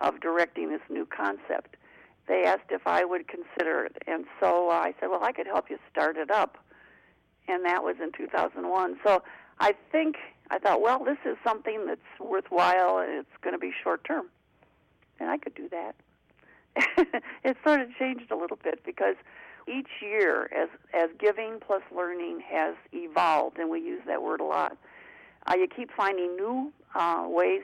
of 0.00 0.20
directing 0.20 0.70
this 0.70 0.80
new 0.88 1.06
concept. 1.06 1.76
They 2.26 2.44
asked 2.44 2.70
if 2.70 2.86
I 2.86 3.04
would 3.04 3.26
consider 3.28 3.84
it, 3.84 4.02
and 4.06 4.24
so 4.40 4.70
I 4.70 4.94
said, 4.98 5.10
"Well, 5.10 5.22
I 5.22 5.32
could 5.32 5.46
help 5.46 5.68
you 5.68 5.78
start 5.90 6.16
it 6.16 6.30
up." 6.30 6.56
And 7.46 7.64
that 7.64 7.82
was 7.82 7.96
in 8.02 8.12
2001. 8.12 8.98
So 9.04 9.22
I 9.60 9.74
think 9.90 10.16
I 10.50 10.58
thought, 10.58 10.80
well, 10.80 11.04
this 11.04 11.18
is 11.24 11.36
something 11.44 11.86
that's 11.86 12.00
worthwhile 12.20 12.98
and 12.98 13.12
it's 13.12 13.36
going 13.42 13.54
to 13.54 13.58
be 13.58 13.72
short 13.82 14.04
term, 14.04 14.26
and 15.20 15.30
I 15.30 15.38
could 15.38 15.54
do 15.54 15.68
that. 15.68 15.94
it 17.44 17.56
sort 17.66 17.80
of 17.80 17.88
changed 17.98 18.30
a 18.30 18.36
little 18.36 18.58
bit 18.62 18.82
because 18.84 19.16
each 19.66 19.88
year, 20.00 20.48
as 20.56 20.68
as 20.94 21.10
giving 21.18 21.58
plus 21.60 21.82
learning 21.94 22.40
has 22.48 22.74
evolved, 22.92 23.58
and 23.58 23.68
we 23.68 23.80
use 23.80 24.02
that 24.06 24.22
word 24.22 24.40
a 24.40 24.44
lot, 24.44 24.76
uh, 25.46 25.54
you 25.56 25.66
keep 25.68 25.90
finding 25.92 26.36
new 26.36 26.72
uh, 26.94 27.24
ways 27.26 27.62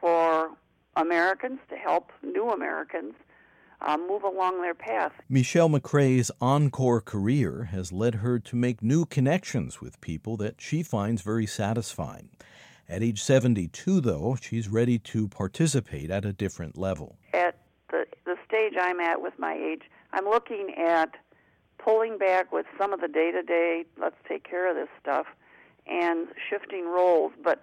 for 0.00 0.50
Americans 0.96 1.60
to 1.70 1.76
help 1.76 2.10
new 2.22 2.50
Americans 2.50 3.14
uh, 3.82 3.96
move 3.96 4.22
along 4.22 4.62
their 4.62 4.74
path. 4.74 5.12
Michelle 5.28 5.68
McCrae's 5.68 6.30
encore 6.40 7.00
career 7.00 7.64
has 7.64 7.92
led 7.92 8.16
her 8.16 8.38
to 8.38 8.56
make 8.56 8.82
new 8.82 9.04
connections 9.04 9.80
with 9.80 10.00
people 10.00 10.36
that 10.38 10.60
she 10.60 10.82
finds 10.82 11.22
very 11.22 11.46
satisfying. 11.46 12.30
At 12.88 13.02
age 13.02 13.22
72, 13.22 14.00
though, 14.00 14.36
she's 14.40 14.68
ready 14.68 14.98
to 14.98 15.28
participate 15.28 16.10
at 16.10 16.24
a 16.24 16.32
different 16.32 16.76
level. 16.76 17.16
At 17.32 17.56
the, 17.90 18.06
the 18.24 18.36
stage 18.46 18.74
I'm 18.78 19.00
at 19.00 19.22
with 19.22 19.38
my 19.38 19.54
age, 19.54 19.82
I'm 20.12 20.24
looking 20.24 20.74
at 20.76 21.14
pulling 21.78 22.18
back 22.18 22.52
with 22.52 22.66
some 22.78 22.92
of 22.92 23.00
the 23.00 23.08
day 23.08 23.32
to 23.32 23.42
day, 23.42 23.84
let's 24.00 24.16
take 24.28 24.48
care 24.48 24.68
of 24.68 24.76
this 24.76 24.88
stuff, 25.00 25.26
and 25.86 26.28
shifting 26.48 26.86
roles. 26.86 27.32
But 27.42 27.62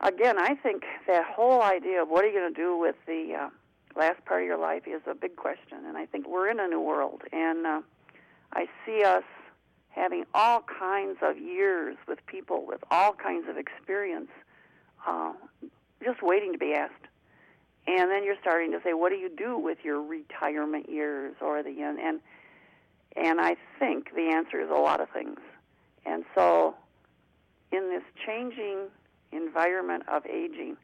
again, 0.00 0.38
I 0.38 0.54
think 0.54 0.84
that 1.06 1.24
whole 1.24 1.62
idea 1.62 2.02
of 2.02 2.08
what 2.08 2.24
are 2.24 2.28
you 2.28 2.38
going 2.38 2.54
to 2.54 2.60
do 2.60 2.76
with 2.76 2.96
the 3.06 3.34
uh, 3.44 3.48
last 3.96 4.24
part 4.24 4.42
of 4.42 4.46
your 4.46 4.58
life 4.58 4.82
is 4.86 5.02
a 5.06 5.14
big 5.14 5.36
question. 5.36 5.78
And 5.86 5.96
I 5.96 6.06
think 6.06 6.28
we're 6.28 6.48
in 6.50 6.60
a 6.60 6.68
new 6.68 6.80
world. 6.80 7.22
And 7.32 7.66
uh, 7.66 7.80
I 8.52 8.66
see 8.86 9.02
us 9.04 9.24
having 9.90 10.24
all 10.34 10.62
kinds 10.62 11.18
of 11.22 11.38
years 11.38 11.96
with 12.08 12.24
people 12.26 12.64
with 12.66 12.82
all 12.90 13.12
kinds 13.12 13.48
of 13.48 13.56
experience 13.56 14.30
uh, 15.06 15.32
just 16.02 16.22
waiting 16.22 16.52
to 16.52 16.58
be 16.58 16.72
asked. 16.72 16.94
And 17.86 18.10
then 18.10 18.24
you're 18.24 18.36
starting 18.40 18.70
to 18.72 18.80
say, 18.82 18.92
what 18.92 19.10
do 19.10 19.16
you 19.16 19.28
do 19.28 19.58
with 19.58 19.78
your 19.82 20.00
retirement 20.00 20.88
years 20.88 21.34
or 21.40 21.62
the 21.62 21.70
and 21.82 21.98
and, 21.98 22.20
and 23.16 23.40
I 23.40 23.56
think 23.78 24.14
the 24.14 24.30
answer 24.32 24.60
is 24.60 24.70
a 24.70 24.74
lot 24.74 25.00
of 25.00 25.10
things. 25.10 25.38
And 26.06 26.24
so 26.34 26.74
in 27.70 27.88
this 27.88 28.02
changing 28.24 28.88
environment 29.32 30.04
of 30.08 30.24
aging, 30.26 30.76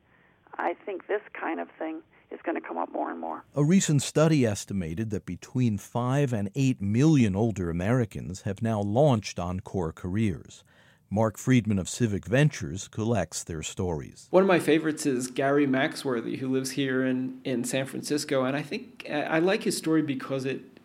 I 0.57 0.75
think 0.87 1.07
this 1.07 1.23
kind 1.39 1.61
of 1.61 1.69
thing 1.79 2.03
is 2.31 2.41
going 2.45 2.61
to 2.61 2.67
come 2.67 2.77
up 2.77 2.93
more 2.93 3.11
and 3.11 3.21
more. 3.21 3.45
A 3.55 3.65
recent 3.65 4.03
study 4.03 4.45
estimated 4.45 5.11
that 5.11 5.25
between 5.25 5.79
5 5.79 6.33
and 6.33 6.51
8 6.55 6.81
million 6.81 7.35
older 7.35 7.71
Americans 7.71 8.43
have 8.43 8.63
now 8.63 8.81
launched 8.81 9.39
Encore 9.39 9.93
careers. 9.93 10.63
Marc 11.11 11.39
Freedman 11.39 11.79
of 11.79 11.89
Civic 11.89 12.27
Ventures 12.27 12.87
collects 12.87 13.43
their 13.43 13.63
stories. 13.63 14.27
One 14.31 14.43
of 14.43 14.47
my 14.47 14.59
favorites 14.59 15.07
is 15.07 15.29
Gary 15.29 15.67
Maxworthy, 15.67 16.39
who 16.39 16.49
lives 16.49 16.73
here 16.73 17.03
in, 17.05 17.41
in 17.45 17.65
San 17.65 17.87
Francisco. 17.87 18.45
And 18.45 18.55
I 18.55 18.61
think 18.61 19.07
I 19.11 19.39
like 19.39 19.63
his 19.63 19.77
story 19.77 20.03
because 20.03 20.45
it 20.45 20.78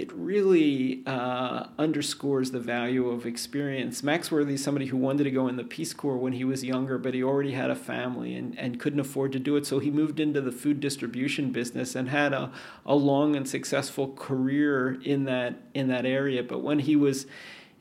it 0.00 0.10
really 0.14 1.02
uh, 1.04 1.66
underscores 1.78 2.52
the 2.52 2.58
value 2.58 3.10
of 3.10 3.26
experience. 3.26 4.00
Maxworthy 4.00 4.54
is 4.54 4.64
somebody 4.64 4.86
who 4.86 4.96
wanted 4.96 5.24
to 5.24 5.30
go 5.30 5.46
in 5.46 5.56
the 5.56 5.62
Peace 5.62 5.92
Corps 5.92 6.16
when 6.16 6.32
he 6.32 6.42
was 6.42 6.64
younger, 6.64 6.96
but 6.96 7.12
he 7.12 7.22
already 7.22 7.52
had 7.52 7.70
a 7.70 7.74
family 7.74 8.34
and, 8.34 8.58
and 8.58 8.80
couldn't 8.80 9.00
afford 9.00 9.30
to 9.32 9.38
do 9.38 9.56
it. 9.56 9.66
So 9.66 9.78
he 9.78 9.90
moved 9.90 10.18
into 10.18 10.40
the 10.40 10.52
food 10.52 10.80
distribution 10.80 11.52
business 11.52 11.94
and 11.94 12.08
had 12.08 12.32
a, 12.32 12.50
a 12.86 12.94
long 12.94 13.36
and 13.36 13.46
successful 13.46 14.14
career 14.14 14.98
in 15.02 15.24
that 15.24 15.60
in 15.74 15.88
that 15.88 16.06
area. 16.06 16.42
But 16.42 16.60
when 16.60 16.78
he 16.78 16.96
was 16.96 17.26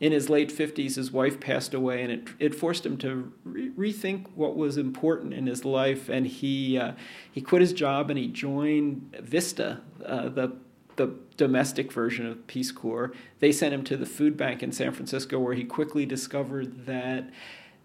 in 0.01 0.11
his 0.11 0.29
late 0.29 0.49
50s, 0.49 0.95
his 0.95 1.13
wife 1.13 1.39
passed 1.39 1.73
away, 1.73 2.03
and 2.03 2.11
it, 2.11 2.27
it 2.37 2.55
forced 2.55 2.85
him 2.85 2.97
to 2.97 3.31
re- 3.45 3.69
rethink 3.71 4.27
what 4.35 4.57
was 4.57 4.75
important 4.75 5.33
in 5.33 5.47
his 5.47 5.63
life. 5.63 6.09
And 6.09 6.27
he, 6.27 6.77
uh, 6.77 6.93
he 7.31 7.39
quit 7.39 7.61
his 7.61 7.73
job 7.73 8.09
and 8.09 8.19
he 8.19 8.27
joined 8.27 9.15
Vista, 9.21 9.81
uh, 10.05 10.29
the 10.29 10.53
the 10.99 11.15
domestic 11.37 11.91
version 11.91 12.25
of 12.25 12.45
Peace 12.45 12.73
Corps. 12.73 13.13
They 13.39 13.53
sent 13.53 13.73
him 13.73 13.85
to 13.85 13.95
the 13.95 14.05
food 14.05 14.35
bank 14.35 14.61
in 14.61 14.73
San 14.73 14.91
Francisco, 14.91 15.39
where 15.39 15.53
he 15.53 15.63
quickly 15.63 16.05
discovered 16.05 16.85
that 16.85 17.29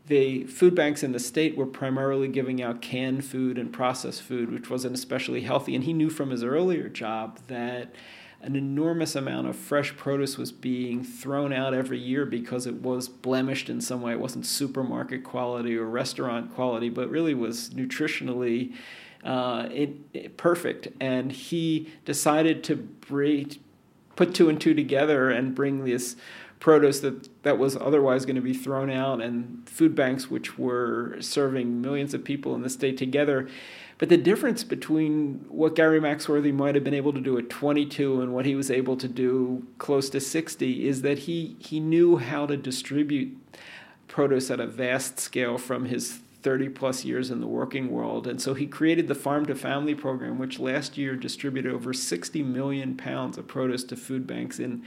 the 0.08 0.44
food 0.44 0.74
banks 0.74 1.04
in 1.04 1.12
the 1.12 1.20
state 1.20 1.56
were 1.56 1.64
primarily 1.64 2.26
giving 2.26 2.60
out 2.60 2.82
canned 2.82 3.24
food 3.24 3.56
and 3.56 3.72
processed 3.72 4.20
food, 4.20 4.52
which 4.52 4.68
wasn't 4.68 4.96
especially 4.96 5.42
healthy. 5.42 5.76
And 5.76 5.84
he 5.84 5.92
knew 5.92 6.10
from 6.10 6.30
his 6.30 6.42
earlier 6.42 6.88
job 6.88 7.38
that 7.46 7.94
an 8.42 8.56
enormous 8.56 9.14
amount 9.14 9.46
of 9.46 9.54
fresh 9.54 9.96
produce 9.96 10.36
was 10.36 10.50
being 10.50 11.04
thrown 11.04 11.52
out 11.52 11.72
every 11.72 11.98
year 11.98 12.26
because 12.26 12.66
it 12.66 12.82
was 12.82 13.08
blemished 13.08 13.70
in 13.70 13.80
some 13.80 14.02
way. 14.02 14.12
It 14.12 14.20
wasn't 14.20 14.44
supermarket 14.44 15.22
quality 15.22 15.76
or 15.76 15.84
restaurant 15.84 16.52
quality, 16.52 16.90
but 16.90 17.08
really 17.08 17.32
was 17.32 17.70
nutritionally 17.70 18.74
uh, 19.24 19.68
it, 19.72 19.90
it, 20.12 20.36
perfect. 20.36 20.88
And 21.00 21.32
he 21.32 21.92
decided 22.04 22.62
to 22.64 22.88
put 24.16 24.34
two 24.34 24.48
and 24.48 24.60
two 24.60 24.74
together 24.74 25.30
and 25.30 25.54
bring 25.54 25.84
this 25.84 26.16
produce 26.60 27.00
that, 27.00 27.42
that 27.42 27.58
was 27.58 27.76
otherwise 27.76 28.24
going 28.24 28.36
to 28.36 28.42
be 28.42 28.54
thrown 28.54 28.88
out 28.88 29.20
and 29.20 29.68
food 29.68 29.94
banks 29.94 30.30
which 30.30 30.56
were 30.58 31.16
serving 31.20 31.80
millions 31.82 32.14
of 32.14 32.24
people 32.24 32.54
in 32.54 32.62
the 32.62 32.70
state 32.70 32.96
together. 32.96 33.46
But 33.98 34.08
the 34.08 34.16
difference 34.16 34.64
between 34.64 35.44
what 35.48 35.76
Gary 35.76 36.00
Maxworthy 36.00 36.52
might 36.54 36.74
have 36.74 36.82
been 36.82 36.94
able 36.94 37.12
to 37.12 37.20
do 37.20 37.36
at 37.38 37.50
22 37.50 38.20
and 38.22 38.32
what 38.32 38.46
he 38.46 38.54
was 38.54 38.70
able 38.70 38.96
to 38.96 39.06
do 39.06 39.66
close 39.78 40.08
to 40.10 40.20
60 40.20 40.88
is 40.88 41.02
that 41.02 41.20
he, 41.20 41.56
he 41.58 41.80
knew 41.80 42.16
how 42.16 42.46
to 42.46 42.56
distribute 42.56 43.36
produce 44.08 44.50
at 44.50 44.60
a 44.60 44.66
vast 44.66 45.18
scale 45.18 45.58
from 45.58 45.86
his 45.86 46.20
30 46.44 46.68
plus 46.68 47.06
years 47.06 47.30
in 47.30 47.40
the 47.40 47.46
working 47.46 47.90
world. 47.90 48.26
And 48.26 48.40
so 48.40 48.52
he 48.52 48.66
created 48.66 49.08
the 49.08 49.14
Farm 49.14 49.46
to 49.46 49.54
Family 49.54 49.94
program, 49.94 50.38
which 50.38 50.60
last 50.60 50.98
year 50.98 51.16
distributed 51.16 51.72
over 51.72 51.94
60 51.94 52.42
million 52.42 52.96
pounds 52.96 53.38
of 53.38 53.48
produce 53.48 53.82
to 53.84 53.96
food 53.96 54.26
banks 54.26 54.58
in 54.60 54.84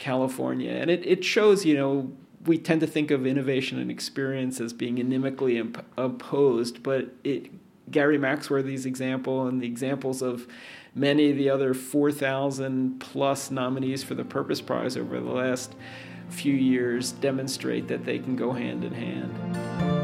California. 0.00 0.72
And 0.72 0.90
it, 0.90 1.06
it 1.06 1.24
shows, 1.24 1.64
you 1.64 1.74
know, 1.76 2.12
we 2.44 2.58
tend 2.58 2.80
to 2.80 2.88
think 2.88 3.12
of 3.12 3.24
innovation 3.24 3.78
and 3.78 3.88
experience 3.88 4.60
as 4.60 4.72
being 4.72 4.96
inimically 4.96 5.56
imp- 5.56 5.84
opposed, 5.96 6.82
but 6.82 7.14
it, 7.22 7.50
Gary 7.90 8.18
Maxworthy's 8.18 8.84
example 8.84 9.46
and 9.46 9.62
the 9.62 9.66
examples 9.66 10.22
of 10.22 10.48
many 10.92 11.30
of 11.30 11.36
the 11.36 11.48
other 11.48 11.72
4,000 11.72 12.98
plus 12.98 13.52
nominees 13.52 14.02
for 14.02 14.16
the 14.16 14.24
Purpose 14.24 14.60
Prize 14.60 14.96
over 14.96 15.20
the 15.20 15.30
last 15.30 15.76
few 16.30 16.54
years 16.54 17.12
demonstrate 17.12 17.86
that 17.86 18.04
they 18.04 18.18
can 18.18 18.34
go 18.34 18.52
hand 18.52 18.82
in 18.82 18.92
hand. 18.92 19.95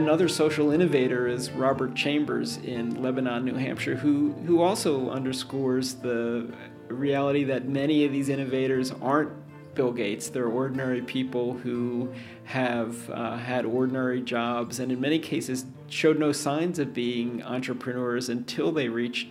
Another 0.00 0.28
social 0.28 0.70
innovator 0.70 1.28
is 1.28 1.50
Robert 1.50 1.94
Chambers 1.94 2.56
in 2.56 3.02
Lebanon, 3.02 3.44
New 3.44 3.56
Hampshire, 3.56 3.96
who, 3.96 4.32
who 4.46 4.62
also 4.62 5.10
underscores 5.10 5.92
the 5.92 6.50
reality 6.88 7.44
that 7.44 7.68
many 7.68 8.06
of 8.06 8.10
these 8.10 8.30
innovators 8.30 8.92
aren't 9.02 9.30
Bill 9.74 9.92
Gates. 9.92 10.30
They're 10.30 10.48
ordinary 10.48 11.02
people 11.02 11.52
who 11.52 12.14
have 12.44 13.10
uh, 13.10 13.36
had 13.36 13.66
ordinary 13.66 14.22
jobs 14.22 14.80
and, 14.80 14.90
in 14.90 15.02
many 15.02 15.18
cases, 15.18 15.66
showed 15.90 16.18
no 16.18 16.32
signs 16.32 16.78
of 16.78 16.94
being 16.94 17.42
entrepreneurs 17.42 18.30
until 18.30 18.72
they 18.72 18.88
reached 18.88 19.28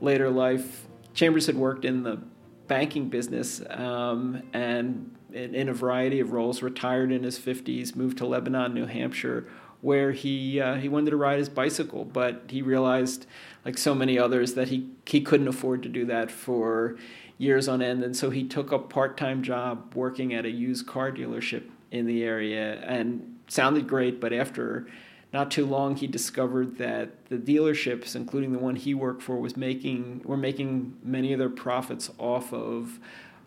later 0.00 0.30
life. 0.30 0.86
Chambers 1.14 1.46
had 1.46 1.56
worked 1.56 1.84
in 1.84 2.04
the 2.04 2.20
banking 2.68 3.08
business 3.08 3.60
um, 3.68 4.44
and 4.52 5.12
in, 5.32 5.56
in, 5.56 5.68
a 5.68 5.74
variety 5.74 6.20
of 6.20 6.30
roles, 6.30 6.62
retired 6.62 7.10
in 7.10 7.24
his 7.24 7.36
50s, 7.36 7.96
moved 7.96 8.18
to 8.18 8.26
Lebanon, 8.26 8.72
New 8.72 8.86
Hampshire, 8.86 9.48
where 9.84 10.12
he 10.12 10.58
uh, 10.58 10.76
he 10.76 10.88
wanted 10.88 11.10
to 11.10 11.16
ride 11.16 11.38
his 11.38 11.50
bicycle, 11.50 12.06
but 12.06 12.44
he 12.48 12.62
realized, 12.62 13.26
like 13.66 13.76
so 13.76 13.94
many 13.94 14.18
others, 14.18 14.54
that 14.54 14.68
he 14.68 14.88
he 15.06 15.20
couldn't 15.20 15.46
afford 15.46 15.82
to 15.82 15.90
do 15.90 16.06
that 16.06 16.30
for 16.30 16.96
years 17.36 17.68
on 17.68 17.82
end, 17.82 18.02
and 18.02 18.16
so 18.16 18.30
he 18.30 18.48
took 18.48 18.72
a 18.72 18.78
part 18.78 19.18
time 19.18 19.42
job 19.42 19.94
working 19.94 20.32
at 20.32 20.46
a 20.46 20.50
used 20.50 20.86
car 20.86 21.12
dealership 21.12 21.64
in 21.90 22.06
the 22.06 22.24
area, 22.24 22.80
and 22.86 23.38
sounded 23.46 23.86
great, 23.86 24.22
but 24.22 24.32
after 24.32 24.86
not 25.34 25.50
too 25.50 25.66
long 25.66 25.96
he 25.96 26.06
discovered 26.06 26.78
that 26.78 27.26
the 27.26 27.36
dealerships 27.36 28.16
including 28.16 28.52
the 28.52 28.58
one 28.58 28.76
he 28.76 28.94
worked 28.94 29.20
for 29.20 29.36
was 29.36 29.54
making 29.54 30.22
were 30.24 30.36
making 30.36 30.96
many 31.02 31.32
of 31.32 31.38
their 31.38 31.50
profits 31.50 32.10
off 32.18 32.54
of 32.54 32.98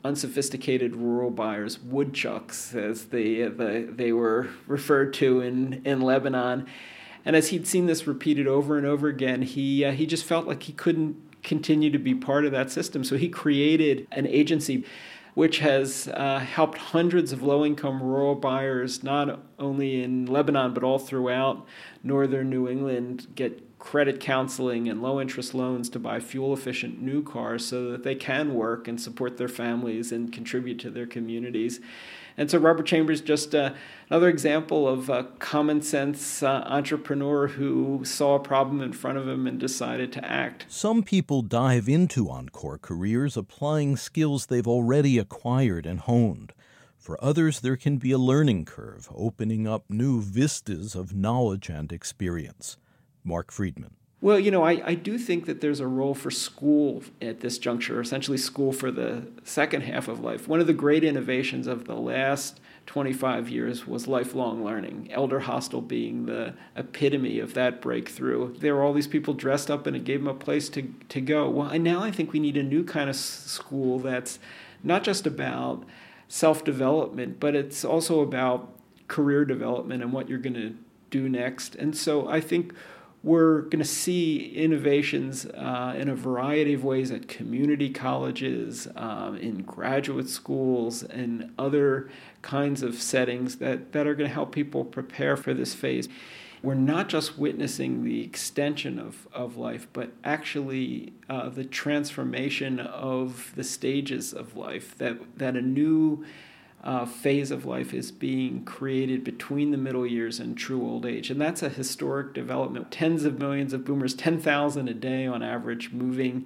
unsophisticated 0.03 0.95
rural 0.95 1.29
buyers, 1.29 1.79
woodchucks, 1.79 2.73
as 2.73 3.05
they, 3.05 3.41
the, 3.43 3.88
they 3.89 4.12
were 4.12 4.49
referred 4.67 5.13
to 5.15 5.41
in, 5.41 5.81
in 5.86 6.01
Lebanon. 6.01 6.67
And 7.25 7.36
as 7.36 7.49
he'd 7.49 7.67
seen 7.67 7.88
this 7.88 8.07
repeated 8.07 8.47
over 8.47 8.77
and 8.77 8.86
over 8.86 9.07
again, 9.07 9.41
he, 9.41 9.83
uh, 9.83 9.91
he 9.91 10.05
just 10.05 10.23
felt 10.23 10.47
like 10.47 10.63
he 10.63 10.73
couldn't 10.73 11.17
continue 11.43 11.89
to 11.91 11.99
be 11.99 12.15
part 12.15 12.45
of 12.45 12.51
that 12.51 12.71
system. 12.71 13.03
So 13.03 13.17
he 13.17 13.29
created 13.29 14.07
an 14.12 14.27
agency 14.27 14.86
which 15.33 15.60
has 15.60 16.07
uh, 16.15 16.39
helped 16.39 16.79
hundreds 16.79 17.31
of 17.31 17.43
low 17.43 17.63
income 17.63 18.01
rural 18.01 18.33
buyers, 18.33 19.03
not 19.03 19.39
only 19.60 20.01
in 20.01 20.25
Lebanon, 20.25 20.73
but 20.73 20.83
all 20.83 20.97
throughout 20.97 21.63
northern 22.03 22.49
New 22.49 22.67
England, 22.67 23.27
get 23.36 23.62
credit 23.80 24.20
counseling 24.20 24.90
and 24.90 25.02
low 25.02 25.22
interest 25.22 25.54
loans 25.54 25.90
to 25.90 26.00
buy 26.00 26.20
fuel 26.20 26.54
efficient 26.54 27.02
new 27.02 27.24
cars 27.24 27.66
so 27.66 27.92
that 27.92 28.04
they 28.04 28.16
can 28.16 28.54
work 28.54 28.88
and 28.88 29.00
support 29.00 29.38
their 29.38 29.48
families 29.48 30.12
and 30.12 30.34
contribute 30.34 30.80
to 30.80 30.90
their 30.90 31.06
communities. 31.06 31.80
And 32.40 32.52
so 32.52 32.60
Robert 32.60 32.86
Chambers 32.86 33.22
just 33.22 33.56
uh, 33.56 33.74
another 34.10 34.30
example 34.30 34.88
of 34.88 35.10
a 35.10 35.24
common 35.40 35.82
sense 35.82 36.44
uh, 36.44 36.63
entrepreneur 36.68 37.48
who 37.48 38.06
saw 38.06 38.36
a 38.36 38.40
problem 38.40 38.82
in 38.82 38.94
front 38.94 39.18
of 39.18 39.28
him 39.28 39.48
and 39.48 39.60
decided 39.60 40.12
to 40.13 40.26
act. 40.26 40.66
Some 40.70 41.02
people 41.02 41.42
dive 41.42 41.90
into 41.90 42.30
Encore 42.30 42.78
careers 42.78 43.38
applying 43.38 43.98
skills 43.98 44.46
they've 44.46 44.68
already 44.68 45.18
acquired 45.18 45.88
and 45.88 46.00
honed. 46.00 46.54
For 47.00 47.24
others, 47.24 47.62
there 47.62 47.78
can 47.78 47.98
be 47.98 48.12
a 48.12 48.18
learning 48.18 48.66
curve, 48.66 49.10
opening 49.16 49.66
up 49.66 49.86
new 49.90 50.22
vistas 50.22 50.94
of 50.94 51.16
knowledge 51.16 51.70
and 51.70 51.92
experience. 51.92 52.78
Marc 53.28 53.52
Freedman. 53.52 53.92
Well, 54.20 54.40
you 54.40 54.50
know, 54.50 54.63
I, 54.63 54.82
I 54.84 54.96
do 54.96 55.20
think 55.20 55.46
that 55.46 55.62
there's 55.62 55.80
a 55.80 55.86
role 55.86 56.16
for 56.16 56.32
school 56.32 57.04
at 57.22 57.42
this 57.42 57.60
juncture, 57.60 58.02
essentially 58.02 58.38
school 58.38 58.74
for 58.74 58.90
the 58.90 59.28
second 59.44 59.82
half 59.82 60.08
of 60.08 60.22
life. 60.22 60.48
One 60.48 60.60
of 60.60 60.66
the 60.66 60.74
great 60.74 61.04
innovations 61.04 61.68
of 61.68 61.86
the 61.86 61.96
last 61.96 62.60
25 62.88 63.50
years 63.50 63.86
was 63.86 64.08
lifelong 64.08 64.63
learning, 64.63 65.10
Elder 65.12 65.42
Hostel 65.42 65.82
being 65.82 66.26
the 66.26 66.56
epitome 66.76 67.40
of 67.40 67.54
that 67.54 67.80
breakthrough. 67.80 68.58
There 68.58 68.76
were 68.76 68.84
all 68.84 68.94
these 68.94 69.08
people 69.08 69.36
dressed 69.36 69.70
up 69.70 69.86
and 69.86 69.96
it 69.96 70.04
gave 70.04 70.22
them 70.22 70.30
a 70.30 70.34
place 70.34 70.68
to, 70.70 70.92
to 71.10 71.22
go. 71.22 71.48
Well, 71.48 71.68
and 71.68 71.84
now 71.84 72.02
I 72.02 72.10
think 72.10 72.34
we 72.34 72.40
need 72.40 72.58
a 72.58 72.63
new 72.63 72.84
kind 72.84 73.10
of 73.12 73.16
school 73.16 74.00
that's 74.00 74.40
not 74.84 75.04
just 75.04 75.28
about 75.28 75.84
self 76.28 76.63
development, 76.63 77.40
but 77.40 77.56
it's 77.56 77.86
also 77.86 78.22
about 78.22 78.74
career 79.08 79.46
development 79.46 80.02
and 80.02 80.12
what 80.12 80.28
you're 80.28 80.40
going 80.40 80.56
to 80.56 80.76
do 81.10 81.30
next. 81.30 81.76
And 81.76 81.96
so 81.96 82.28
I 82.28 82.42
think 82.42 82.74
we're 83.23 83.62
going 83.62 83.80
to 83.80 83.86
see 83.86 84.53
innovations 84.56 85.45
uh, 85.45 85.93
in 85.97 86.08
a 86.08 86.15
variety 86.15 86.73
of 86.73 86.84
ways 86.84 87.12
at 87.12 87.27
community 87.27 87.89
colleges, 87.89 88.88
um, 88.95 89.38
in 89.38 89.63
graduate 89.63 90.30
schools, 90.30 91.03
and 91.03 91.51
other 91.58 92.10
kinds 92.41 92.84
of 92.84 92.95
settings 93.01 93.58
that, 93.58 93.91
that 93.91 94.08
are 94.08 94.15
going 94.15 94.30
to 94.30 94.34
help 94.34 94.51
people 94.51 94.86
prepare 94.86 95.36
for 95.36 95.53
this 95.53 95.73
phase. 95.73 96.08
We're 96.63 96.75
not 96.75 97.10
just 97.10 97.38
witnessing 97.38 98.03
the 98.03 98.23
extension 98.23 98.99
of, 98.99 99.27
of 99.32 99.58
life, 99.58 99.88
but 99.93 100.12
actually 100.23 101.13
uh, 101.30 101.49
the 101.49 101.63
transformation 101.63 102.80
of 102.80 103.51
the 103.56 103.63
stages 103.63 104.34
of 104.34 104.56
life, 104.56 104.97
that, 104.97 105.17
that 105.38 105.56
a 105.56 105.62
new 105.62 106.25
uh, 106.88 107.06
phase 107.06 107.52
of 107.52 107.65
life 107.65 107.93
is 107.93 108.13
being 108.13 108.63
created 108.63 109.21
between 109.21 109.71
the 109.71 109.78
middle 109.78 110.08
years 110.08 110.39
and 110.39 110.58
true 110.58 110.82
old 110.82 111.06
age. 111.06 111.30
And 111.30 111.39
that's 111.39 111.62
a 111.62 111.67
historic 111.67 112.34
development. 112.34 112.91
Tens 112.91 113.26
of 113.26 113.38
millions 113.38 113.73
of 113.73 113.84
boomers, 113.84 114.13
10,000 114.13 114.88
a 114.88 114.93
day 114.93 115.28
on 115.28 115.43
average, 115.43 115.91
moving 115.91 116.45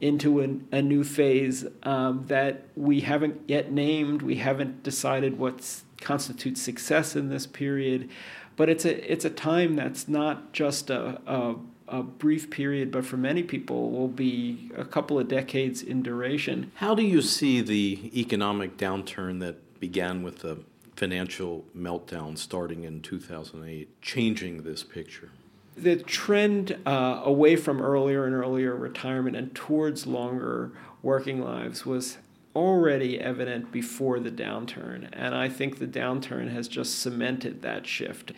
into 0.00 0.40
a, 0.40 0.48
a 0.74 0.80
new 0.80 1.04
phase 1.04 1.66
um, 1.82 2.24
that 2.28 2.64
we 2.74 3.00
haven't 3.00 3.42
yet 3.46 3.70
named. 3.70 4.22
We 4.22 4.36
haven't 4.36 4.82
decided 4.82 5.38
what 5.38 5.82
constitutes 6.00 6.62
success 6.62 7.14
in 7.14 7.28
this 7.28 7.46
period. 7.46 8.08
But 8.56 8.70
it's 8.70 8.86
a, 8.86 9.12
it's 9.12 9.26
a 9.26 9.30
time 9.30 9.76
that's 9.76 10.08
not 10.08 10.54
just 10.54 10.88
a, 10.88 11.20
a 11.26 11.56
a 11.86 12.02
brief 12.02 12.48
period, 12.48 12.90
but 12.90 13.04
for 13.04 13.18
many 13.18 13.42
people 13.42 13.90
will 13.90 14.08
be 14.08 14.70
a 14.74 14.86
couple 14.86 15.18
of 15.18 15.28
decades 15.28 15.82
in 15.82 16.02
duration. 16.02 16.72
How 16.76 16.94
do 16.94 17.02
you 17.02 17.20
see 17.20 17.60
the 17.60 18.10
economic 18.18 18.78
downturn 18.78 19.40
that 19.40 19.58
began 19.80 20.22
with 20.22 20.40
the 20.40 20.58
financial 20.96 21.64
meltdown 21.76 22.38
starting 22.38 22.84
in 22.84 23.00
2008 23.02 24.00
changing 24.00 24.62
this 24.62 24.82
picture? 24.82 25.30
The 25.76 25.96
trend 25.96 26.78
uh, 26.86 27.22
away 27.24 27.56
from 27.56 27.82
earlier 27.82 28.26
and 28.26 28.34
earlier 28.34 28.76
retirement 28.76 29.36
and 29.36 29.54
towards 29.54 30.06
longer 30.06 30.70
working 31.02 31.42
lives 31.42 31.84
was 31.84 32.18
already 32.54 33.20
evident 33.20 33.72
before 33.72 34.20
the 34.20 34.30
downturn, 34.30 35.08
and 35.12 35.34
I 35.34 35.48
think 35.48 35.78
the 35.78 35.86
downturn 35.86 36.50
has 36.52 36.68
just 36.68 37.00
cemented 37.00 37.62
that 37.62 37.86
shift. 37.86 38.32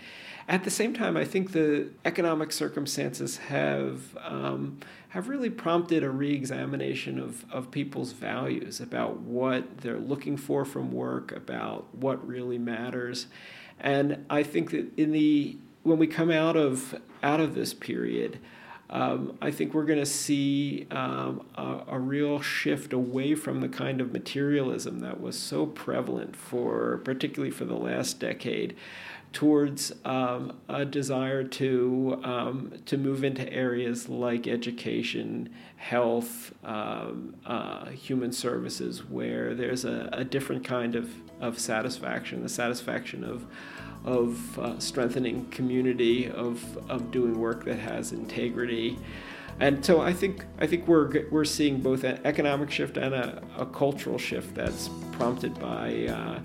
At 0.48 0.64
the 0.64 0.70
same 0.70 0.94
time, 0.94 1.16
I 1.16 1.24
think 1.24 1.52
the 1.52 1.88
economic 2.04 2.52
circumstances 2.52 3.38
have 3.38 4.16
um, 4.24 4.78
have 5.08 5.28
really 5.28 5.50
prompted 5.50 6.04
a 6.04 6.10
reexamination 6.10 7.18
of, 7.18 7.44
of 7.50 7.70
people's 7.70 8.12
values 8.12 8.80
about 8.80 9.20
what 9.20 9.78
they're 9.78 9.98
looking 9.98 10.36
for 10.36 10.64
from 10.64 10.92
work, 10.92 11.32
about 11.32 11.86
what 11.94 12.26
really 12.26 12.58
matters. 12.58 13.26
And 13.80 14.24
I 14.28 14.42
think 14.42 14.70
that 14.70 14.96
in 14.96 15.12
the 15.12 15.56
when 15.82 15.98
we 15.98 16.06
come 16.06 16.30
out 16.30 16.56
of 16.56 17.00
out 17.22 17.40
of 17.40 17.54
this 17.54 17.74
period, 17.74 18.38
um, 18.88 19.36
I 19.42 19.50
think 19.50 19.74
we're 19.74 19.84
going 19.84 19.98
to 19.98 20.06
see 20.06 20.86
um, 20.92 21.44
a, 21.56 21.80
a, 21.88 21.98
real 21.98 22.40
shift 22.40 22.92
away 22.92 23.34
from 23.34 23.60
the 23.60 23.68
kind 23.68 24.00
of 24.00 24.12
materialism 24.12 25.00
that 25.00 25.20
was 25.20 25.36
so 25.36 25.66
prevalent 25.66 26.36
for, 26.36 26.98
particularly 26.98 27.50
for 27.50 27.64
the 27.64 27.74
last 27.74 28.20
decade, 28.20 28.76
towards 29.32 29.92
um, 30.04 30.56
a 30.68 30.84
desire 30.84 31.44
to 31.44 32.20
um, 32.24 32.72
to 32.86 32.96
move 32.96 33.24
into 33.24 33.50
areas 33.52 34.08
like 34.08 34.46
education, 34.46 35.50
health, 35.76 36.54
um, 36.64 37.34
uh, 37.44 37.86
human 37.86 38.32
services, 38.32 39.04
where 39.04 39.54
there's 39.54 39.84
a, 39.84 40.08
a, 40.12 40.24
different 40.24 40.64
kind 40.64 40.94
of, 40.94 41.10
of 41.40 41.58
satisfaction, 41.58 42.42
the 42.42 42.48
satisfaction 42.48 43.24
of 43.24 43.46
of 44.04 44.58
uh, 44.58 44.78
strengthening 44.78 45.44
community, 45.50 46.30
of 46.30 46.78
of 46.88 47.10
doing 47.10 47.38
work 47.38 47.64
that 47.64 47.78
has 47.78 48.12
integrity. 48.12 48.98
And 49.58 49.84
so 49.84 50.00
I 50.00 50.12
think 50.12 50.44
I 50.58 50.66
think 50.66 50.86
we're 50.86 51.28
we're 51.30 51.44
seeing 51.44 51.80
both 51.80 52.04
an 52.04 52.20
economic 52.24 52.70
shift 52.70 52.96
and 52.96 53.14
a, 53.14 53.42
a 53.58 53.66
cultural 53.66 54.18
shift 54.18 54.54
that's 54.54 54.88
prompted 55.12 55.58
by 55.58 56.06
uh, 56.06 56.40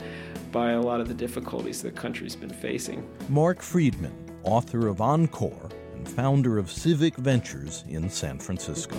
by 0.52 0.72
a 0.72 0.82
lot 0.82 1.00
of 1.00 1.08
the 1.08 1.14
difficulties 1.14 1.82
the 1.82 1.92
country's 1.92 2.36
been 2.36 2.50
facing. 2.50 3.08
Marc 3.30 3.62
Freedman, 3.62 4.14
author 4.44 4.88
of 4.88 5.02
Encore 5.02 5.70
and 5.94 6.08
founder 6.08 6.58
of 6.58 6.70
Civic 6.70 7.16
Ventures 7.16 7.84
in 7.88 8.10
San 8.10 8.38
Francisco. 8.38 8.98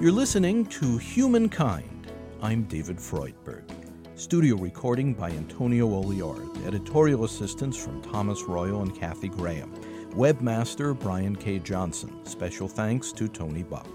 You're 0.00 0.12
listening 0.12 0.66
to 0.66 0.98
Humankind. 0.98 2.12
I'm 2.42 2.64
David 2.64 2.98
Freudberg. 2.98 3.83
Studio 4.16 4.54
recording 4.54 5.12
by 5.12 5.28
Antonio 5.30 5.88
Oliard. 5.88 6.64
Editorial 6.64 7.24
assistance 7.24 7.76
from 7.76 8.00
Thomas 8.00 8.44
Royal 8.44 8.82
and 8.82 8.94
Kathy 8.94 9.28
Graham. 9.28 9.74
Webmaster 10.10 10.96
Brian 10.96 11.34
K. 11.34 11.58
Johnson. 11.58 12.24
Special 12.24 12.68
thanks 12.68 13.10
to 13.10 13.26
Tony 13.26 13.64
Buck. 13.64 13.88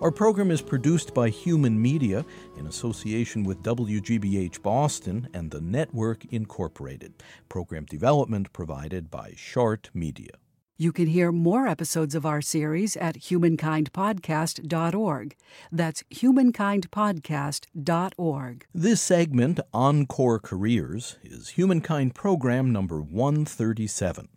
Our 0.00 0.10
program 0.10 0.50
is 0.50 0.60
produced 0.60 1.14
by 1.14 1.28
Human 1.28 1.80
Media 1.80 2.24
in 2.58 2.66
association 2.66 3.44
with 3.44 3.62
WGBH 3.62 4.60
Boston 4.62 5.28
and 5.32 5.48
the 5.52 5.60
Network 5.60 6.24
Incorporated. 6.32 7.22
Program 7.48 7.84
development 7.84 8.52
provided 8.52 9.12
by 9.12 9.32
Shart 9.36 9.90
Media. 9.94 10.41
You 10.82 10.90
can 10.90 11.06
hear 11.06 11.30
more 11.30 11.68
episodes 11.68 12.16
of 12.16 12.26
our 12.26 12.42
series 12.42 12.96
at 12.96 13.14
humankindpodcast.org. 13.14 15.36
That's 15.70 16.02
humankindpodcast.org. 16.12 18.66
This 18.74 19.00
segment, 19.00 19.60
Encore 19.72 20.40
Careers, 20.40 21.18
is 21.22 21.50
Humankind 21.50 22.16
Program 22.16 22.72
number 22.72 23.00
137. 23.00 24.28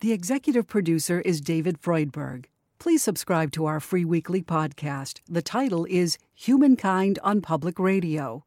The 0.00 0.12
executive 0.12 0.66
producer 0.66 1.20
is 1.20 1.42
David 1.42 1.82
Freudberg. 1.82 2.46
Please 2.78 3.02
subscribe 3.02 3.52
to 3.52 3.66
our 3.66 3.78
free 3.78 4.06
weekly 4.06 4.40
podcast. 4.40 5.20
The 5.28 5.42
title 5.42 5.86
is 5.90 6.16
Humankind 6.34 7.18
on 7.22 7.42
Public 7.42 7.78
Radio. 7.78 8.46